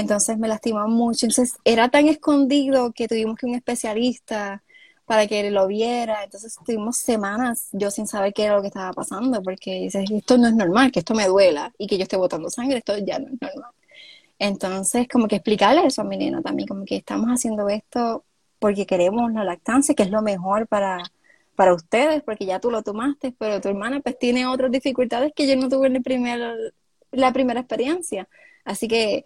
entonces 0.00 0.38
me 0.38 0.48
lastimó 0.48 0.86
mucho. 0.88 1.26
Entonces 1.26 1.56
era 1.64 1.88
tan 1.88 2.08
escondido 2.08 2.92
que 2.92 3.08
tuvimos 3.08 3.36
que 3.38 3.46
un 3.46 3.54
especialista 3.54 4.62
para 5.06 5.26
que 5.26 5.50
lo 5.50 5.66
viera. 5.66 6.24
Entonces 6.24 6.56
estuvimos 6.58 6.98
semanas 6.98 7.68
yo 7.72 7.90
sin 7.90 8.06
saber 8.06 8.32
qué 8.34 8.44
era 8.44 8.56
lo 8.56 8.62
que 8.62 8.68
estaba 8.68 8.92
pasando, 8.92 9.42
porque 9.42 9.80
dices, 9.80 10.10
esto 10.10 10.38
no 10.38 10.48
es 10.48 10.54
normal, 10.54 10.92
que 10.92 11.00
esto 11.00 11.14
me 11.14 11.26
duela 11.26 11.72
y 11.78 11.86
que 11.86 11.96
yo 11.96 12.02
esté 12.04 12.16
botando 12.16 12.50
sangre, 12.50 12.78
esto 12.78 12.98
ya 12.98 13.18
no 13.18 13.28
es 13.28 13.40
normal. 13.40 13.70
Entonces, 14.38 15.08
como 15.08 15.28
que 15.28 15.36
explicarle 15.36 15.86
eso 15.86 16.02
a 16.02 16.04
mi 16.04 16.16
nena 16.18 16.42
también, 16.42 16.68
como 16.68 16.84
que 16.84 16.96
estamos 16.96 17.28
haciendo 17.28 17.68
esto 17.68 18.24
porque 18.58 18.86
queremos 18.86 19.32
la 19.32 19.44
lactancia, 19.44 19.94
que 19.94 20.02
es 20.02 20.10
lo 20.10 20.22
mejor 20.22 20.66
para, 20.66 21.02
para 21.54 21.74
ustedes, 21.74 22.22
porque 22.22 22.46
ya 22.46 22.60
tú 22.60 22.70
lo 22.70 22.82
tomaste, 22.82 23.32
pero 23.38 23.60
tu 23.60 23.68
hermana 23.68 24.00
pues 24.00 24.18
tiene 24.18 24.46
otras 24.46 24.70
dificultades 24.70 25.32
que 25.34 25.46
yo 25.46 25.56
no 25.56 25.68
tuve 25.68 25.88
en 25.88 26.02
primer, 26.02 26.40
la 27.12 27.32
primera 27.32 27.60
experiencia. 27.60 28.28
Así 28.64 28.88
que 28.88 29.24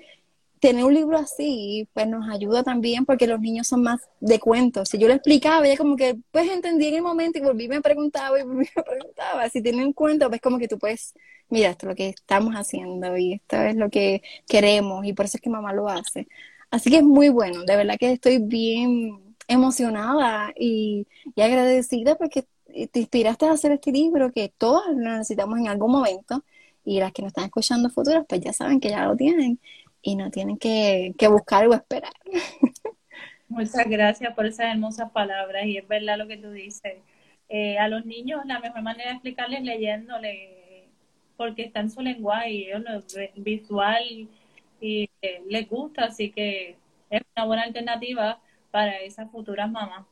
tener 0.61 0.85
un 0.85 0.95
libro 0.95 1.17
así, 1.19 1.89
pues 1.95 2.07
nos 2.07 2.29
ayuda 2.29 2.63
también 2.63 3.07
porque 3.07 3.27
los 3.27 3.41
niños 3.41 3.67
son 3.67 3.83
más 3.83 4.01
de 4.21 4.39
cuentos. 4.39 4.91
Si 4.91 4.99
yo 4.99 5.09
le 5.09 5.15
explicaba, 5.15 5.67
ella 5.67 5.77
como 5.77 5.97
que, 5.97 6.19
pues 6.31 6.49
entendí 6.51 6.89
en 6.89 6.97
el 6.97 7.03
momento 7.03 7.39
y 7.39 7.43
volví 7.43 7.67
me 7.69 7.81
preguntaba 7.81 8.39
y 8.39 8.43
volví 8.45 8.69
me 8.75 8.83
preguntaba. 8.85 9.49
Si 9.49 9.63
tienen 9.63 9.87
un 9.87 9.93
cuento, 9.95 10.29
pues 10.29 10.41
como 10.41 10.59
que 10.59 10.69
tú 10.69 10.79
puedes, 10.79 11.15
mira, 11.49 11.71
esto 11.71 11.87
es 11.87 11.91
lo 11.91 11.97
que 11.97 12.09
estamos 12.11 12.55
haciendo 12.55 13.17
y 13.17 13.35
esto 13.35 13.57
es 13.57 13.75
lo 13.77 13.89
que 13.91 14.23
queremos 14.47 15.05
y 15.07 15.15
por 15.15 15.27
eso 15.27 15.39
es 15.39 15.41
que 15.41 15.51
mamá 15.51 15.73
lo 15.73 15.89
hace. 15.89 16.29
Así 16.71 16.91
que 16.91 16.99
es 16.99 17.03
muy 17.05 17.31
bueno, 17.31 17.65
de 17.65 17.77
verdad 17.77 17.97
que 17.99 18.13
estoy 18.13 18.39
bien 18.39 19.37
emocionada 19.49 20.53
y, 20.57 21.07
y 21.35 21.41
agradecida 21.43 22.17
porque 22.17 22.47
te 22.93 23.01
inspiraste 23.01 23.47
a 23.47 23.53
hacer 23.53 23.73
este 23.73 23.93
libro 23.93 24.31
que 24.31 24.53
todas 24.57 24.87
lo 24.95 25.11
necesitamos 25.17 25.59
en 25.59 25.69
algún 25.69 25.91
momento 25.91 26.45
y 26.85 27.01
las 27.01 27.13
que 27.13 27.23
nos 27.23 27.31
están 27.31 27.45
escuchando 27.47 27.91
futuras, 27.91 28.25
pues 28.29 28.41
ya 28.41 28.53
saben 28.53 28.79
que 28.81 28.91
ya 28.91 29.07
lo 29.07 29.17
tienen 29.17 29.59
y 30.03 30.17
no 30.17 30.31
tienen 30.31 30.59
que, 30.59 31.15
buscar 31.29 31.67
o 31.67 31.75
esperar. 31.75 32.13
Muchas 33.49 33.89
gracias 33.89 34.35
por 34.35 34.47
esas 34.47 34.73
hermosas 34.73 35.11
palabras 35.11 35.67
y 35.67 35.77
es 35.77 35.87
verdad 35.87 36.19
lo 36.19 36.29
que 36.29 36.37
tú 36.37 36.51
dices. 36.51 36.99
Eh, 37.49 37.79
a 37.79 37.89
los 37.89 38.07
niños 38.07 38.47
la 38.47 38.61
mejor 38.61 38.83
manera 38.83 39.11
de 39.11 39.15
explicarles 39.17 39.61
es 39.61 39.67
leyéndole, 39.67 40.87
porque 41.37 41.63
está 41.63 41.81
en 41.81 41.91
su 41.91 42.01
lenguaje 42.01 42.51
y 42.51 42.67
ellos 42.69 42.83
lo 42.83 43.43
visual 43.43 44.29
y 44.81 45.11
eh, 45.21 45.43
les 45.49 45.69
gusta, 45.69 46.05
así 46.05 46.31
que 46.31 46.77
es 47.11 47.23
una 47.37 47.47
buena 47.47 47.63
alternativa 47.65 48.41
para 48.71 49.01
esas 49.01 49.31
futuras 49.31 49.71
mamás. 49.71 50.07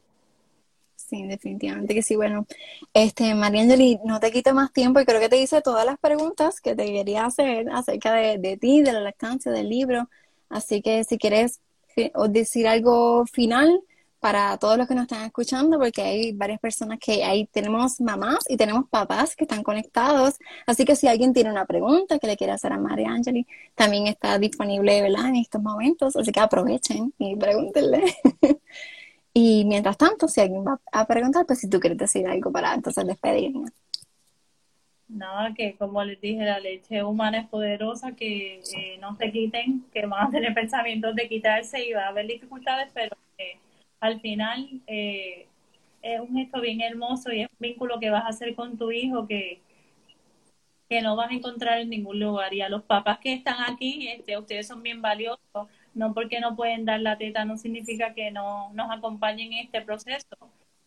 Sí, 1.09 1.23
definitivamente 1.27 1.94
que 1.94 2.03
sí. 2.03 2.16
Bueno, 2.16 2.47
este, 2.92 3.35
María 3.35 3.62
Angeli, 3.62 3.99
no 4.05 4.21
te 4.21 4.31
quito 4.31 4.53
más 4.53 4.73
tiempo 4.73 5.01
y 5.01 5.07
creo 5.07 5.21
que 5.21 5.31
te 5.31 5.38
hice 5.40 5.62
todas 5.62 5.87
las 5.87 5.99
preguntas 5.99 6.61
que 6.61 6.75
te 6.77 6.85
quería 6.85 7.25
hacer 7.25 7.71
acerca 7.71 8.12
de, 8.12 8.59
ti, 8.61 8.83
de 8.83 8.92
la 8.92 9.01
lactancia, 9.01 9.51
del 9.51 9.71
libro. 9.71 10.11
Así 10.51 10.83
que 10.83 11.05
si 11.05 11.16
quieres 11.16 11.61
decir 12.29 12.68
algo 12.68 13.25
final 13.27 13.81
para 14.21 14.59
todos 14.59 14.77
los 14.77 14.87
que 14.87 14.94
nos 14.94 15.05
están 15.05 15.25
escuchando, 15.25 15.79
porque 15.79 16.03
hay 16.03 16.33
varias 16.33 16.61
personas 16.61 16.99
que 16.99 17.25
ahí 17.25 17.47
tenemos 17.47 18.01
mamás 18.03 18.44
y 18.49 18.59
tenemos 18.59 18.87
papás 18.90 19.35
que 19.35 19.44
están 19.44 19.62
conectados. 19.62 20.35
Así 20.66 20.85
que 20.85 20.94
si 20.94 21.09
alguien 21.09 21.33
tiene 21.33 21.51
una 21.51 21.64
pregunta 21.64 22.18
que 22.18 22.27
le 22.27 22.37
quiere 22.37 22.53
hacer 22.53 22.73
a 22.73 22.79
María 22.79 23.11
Angeli, 23.11 23.47
también 23.75 24.09
está 24.09 24.38
disponible 24.38 25.01
¿verdad? 25.01 25.29
en 25.29 25.37
estos 25.37 25.62
momentos. 25.62 26.16
Así 26.16 26.33
que 26.33 26.40
aprovechen 26.40 27.14
y 27.18 27.35
pregúntenle. 27.37 28.14
Y 29.40 29.64
mientras 29.66 29.96
tanto, 29.96 30.27
si 30.27 30.40
alguien 30.40 30.64
va 30.66 30.81
a 30.90 31.07
preguntar, 31.07 31.46
pues 31.46 31.61
si 31.61 31.70
tú 31.70 31.79
quieres 31.79 31.96
decir 31.96 32.27
algo 32.27 32.51
para 32.51 32.74
entonces 32.74 33.07
despedirnos. 33.07 33.70
Nada, 35.07 35.55
que 35.55 35.77
como 35.77 36.03
les 36.03 36.20
dije, 36.20 36.44
la 36.44 36.59
leche 36.59 37.05
humana 37.05 37.38
es 37.38 37.46
poderosa, 37.46 38.16
que 38.16 38.61
eh, 38.77 38.98
no 39.01 39.14
se 39.14 39.31
quiten, 39.31 39.85
que 39.92 40.07
van 40.07 40.27
a 40.27 40.31
tener 40.31 40.53
pensamientos 40.55 41.14
de 41.14 41.29
quitarse 41.29 41.85
y 41.87 41.92
va 41.92 42.07
a 42.07 42.09
haber 42.09 42.27
dificultades, 42.27 42.90
pero 42.92 43.16
que 43.37 43.61
al 44.01 44.20
final 44.20 44.68
eh, 44.88 45.46
es 46.03 46.20
un 46.20 46.35
gesto 46.35 46.61
bien 46.61 46.81
hermoso 46.81 47.31
y 47.33 47.42
es 47.42 47.48
un 47.48 47.59
vínculo 47.61 48.01
que 48.01 48.11
vas 48.11 48.24
a 48.24 48.31
hacer 48.31 48.57
con 48.57 48.77
tu 48.77 48.90
hijo 48.90 49.29
que, 49.29 49.61
que 50.88 51.01
no 51.01 51.14
vas 51.14 51.31
a 51.31 51.35
encontrar 51.35 51.79
en 51.79 51.90
ningún 51.90 52.18
lugar. 52.18 52.53
Y 52.55 52.61
a 52.61 52.68
los 52.68 52.83
papás 52.83 53.20
que 53.20 53.35
están 53.35 53.72
aquí, 53.72 54.09
este, 54.09 54.37
ustedes 54.37 54.66
son 54.66 54.83
bien 54.83 55.01
valiosos 55.01 55.68
no 55.99 56.15
porque 56.15 56.41
no 56.41 56.57
pueden 56.57 56.85
dar 56.85 57.01
la 57.01 57.19
teta 57.19 57.45
no 57.45 57.59
significa 57.59 58.15
que 58.15 58.31
no 58.31 58.73
nos 58.73 58.91
acompañen 58.91 59.53
en 59.53 59.67
este 59.67 59.83
proceso. 59.83 60.37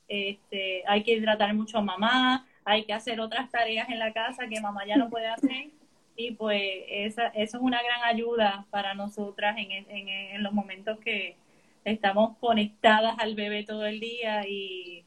Este, 0.08 0.84
hay 0.88 1.04
que 1.04 1.14
hidratar 1.14 1.54
mucho 1.54 1.78
a 1.78 1.82
mamá, 1.82 2.48
hay 2.66 2.86
que 2.86 2.94
hacer 2.94 3.20
otras 3.22 3.50
tareas 3.50 3.90
en 3.90 4.00
la 4.00 4.14
casa 4.14 4.48
que 4.48 4.60
mamá 4.62 4.86
ya 4.86 4.98
no 4.98 5.10
puede 5.10 5.28
hacer 5.28 5.70
y 6.16 6.32
pues 6.32 6.62
esa, 6.90 7.28
eso 7.28 7.58
es 7.58 7.64
una 7.64 7.82
gran 7.82 8.04
ayuda 8.04 8.66
para 8.72 8.94
nosotras 8.94 9.56
en, 9.58 9.72
en, 9.72 10.10
en 10.10 10.44
los 10.44 10.54
momentos 10.54 11.00
que 11.00 11.38
estamos 11.86 12.38
conectadas 12.40 13.16
al 13.20 13.36
bebé 13.36 13.64
todo 13.64 13.86
el 13.86 14.00
día 14.00 14.48
y, 14.48 15.06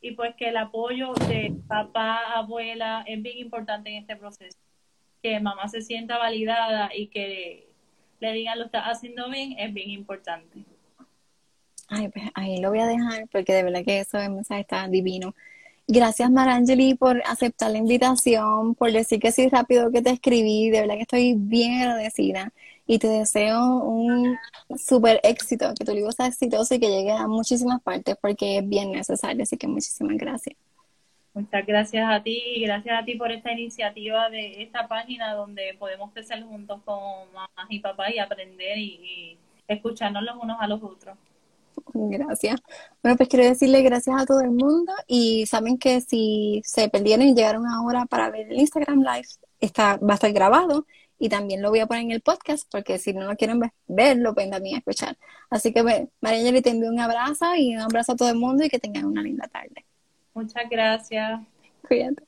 y 0.00 0.12
pues 0.12 0.34
que 0.36 0.48
el 0.50 0.56
apoyo 0.56 1.14
de 1.28 1.54
papá, 1.66 2.34
abuela 2.34 3.04
es 3.06 3.22
bien 3.22 3.38
importante 3.38 3.90
en 3.90 3.96
este 3.96 4.16
proceso. 4.16 4.58
Que 5.22 5.40
mamá 5.40 5.68
se 5.68 5.82
sienta 5.82 6.18
validada 6.18 6.90
y 6.94 7.08
que 7.08 7.63
le 8.24 8.32
digan 8.32 8.58
lo 8.58 8.64
está 8.66 8.88
haciendo 8.88 9.28
bien 9.28 9.54
es 9.58 9.72
bien 9.72 9.90
importante. 9.90 10.64
Ay, 11.88 12.08
pues 12.08 12.24
ahí 12.34 12.60
lo 12.60 12.70
voy 12.70 12.80
a 12.80 12.86
dejar 12.86 13.28
porque 13.30 13.52
de 13.52 13.62
verdad 13.62 13.84
que 13.84 14.00
eso 14.00 14.18
mensaje 14.30 14.62
está 14.62 14.88
divino. 14.88 15.34
Gracias 15.86 16.30
Marangeli 16.30 16.94
por 16.94 17.22
aceptar 17.26 17.70
la 17.70 17.78
invitación, 17.78 18.74
por 18.74 18.90
decir 18.90 19.20
que 19.20 19.32
sí 19.32 19.48
rápido 19.48 19.92
que 19.92 20.00
te 20.00 20.10
escribí, 20.10 20.70
de 20.70 20.80
verdad 20.80 20.94
que 20.94 21.02
estoy 21.02 21.34
bien 21.34 21.82
agradecida 21.82 22.52
y 22.86 22.98
te 22.98 23.08
deseo 23.08 23.62
un 23.82 24.36
súper 24.78 25.20
éxito, 25.22 25.74
que 25.78 25.84
tu 25.84 25.92
libro 25.94 26.10
sea 26.12 26.26
exitoso 26.26 26.74
y 26.74 26.80
que 26.80 26.88
llegue 26.88 27.12
a 27.12 27.26
muchísimas 27.26 27.82
partes 27.82 28.16
porque 28.20 28.58
es 28.58 28.68
bien 28.68 28.92
necesario, 28.92 29.42
así 29.42 29.58
que 29.58 29.68
muchísimas 29.68 30.16
gracias. 30.16 30.56
Muchas 31.34 31.66
gracias 31.66 32.08
a 32.08 32.22
ti 32.22 32.40
y 32.54 32.62
gracias 32.62 33.02
a 33.02 33.04
ti 33.04 33.16
por 33.16 33.32
esta 33.32 33.50
iniciativa 33.50 34.30
de 34.30 34.62
esta 34.62 34.86
página 34.86 35.34
donde 35.34 35.74
podemos 35.80 36.12
crecer 36.12 36.44
juntos 36.44 36.80
con 36.84 36.96
mamás 37.32 37.66
y 37.68 37.80
papás 37.80 38.12
y 38.14 38.20
aprender 38.20 38.78
y, 38.78 39.36
escucharnos 39.66 40.22
los 40.22 40.36
unos 40.36 40.58
a 40.60 40.68
los 40.68 40.82
otros. 40.82 41.16
Gracias. 41.94 42.60
Bueno, 43.02 43.16
pues 43.16 43.30
quiero 43.30 43.46
decirle 43.46 43.80
gracias 43.80 44.20
a 44.20 44.26
todo 44.26 44.40
el 44.42 44.50
mundo 44.50 44.92
y 45.06 45.46
saben 45.46 45.78
que 45.78 46.02
si 46.02 46.60
se 46.66 46.90
perdieron 46.90 47.26
y 47.26 47.34
llegaron 47.34 47.66
ahora 47.66 48.04
para 48.04 48.30
ver 48.30 48.52
el 48.52 48.60
Instagram 48.60 49.00
Live, 49.00 49.28
está, 49.60 49.96
va 49.96 50.12
a 50.12 50.14
estar 50.14 50.32
grabado 50.32 50.86
y 51.18 51.30
también 51.30 51.62
lo 51.62 51.70
voy 51.70 51.80
a 51.80 51.86
poner 51.86 52.02
en 52.02 52.10
el 52.10 52.20
podcast 52.20 52.70
porque 52.70 52.98
si 52.98 53.14
no 53.14 53.24
lo 53.24 53.36
quieren 53.36 53.58
ver, 53.86 54.18
lo 54.18 54.34
pueden 54.34 54.50
también 54.50 54.76
escuchar. 54.76 55.16
Así 55.48 55.72
que 55.72 55.82
pues, 55.82 56.08
María 56.20 56.62
te 56.62 56.70
envío 56.70 56.90
un 56.90 57.00
abrazo 57.00 57.46
y 57.56 57.74
un 57.74 57.80
abrazo 57.80 58.12
a 58.12 58.16
todo 58.16 58.28
el 58.28 58.36
mundo 58.36 58.64
y 58.64 58.68
que 58.68 58.78
tengan 58.78 59.06
una 59.06 59.22
linda 59.22 59.48
tarde. 59.48 59.86
Muchas 60.34 60.68
gracias. 60.70 61.40
Cuídate. 61.88 62.24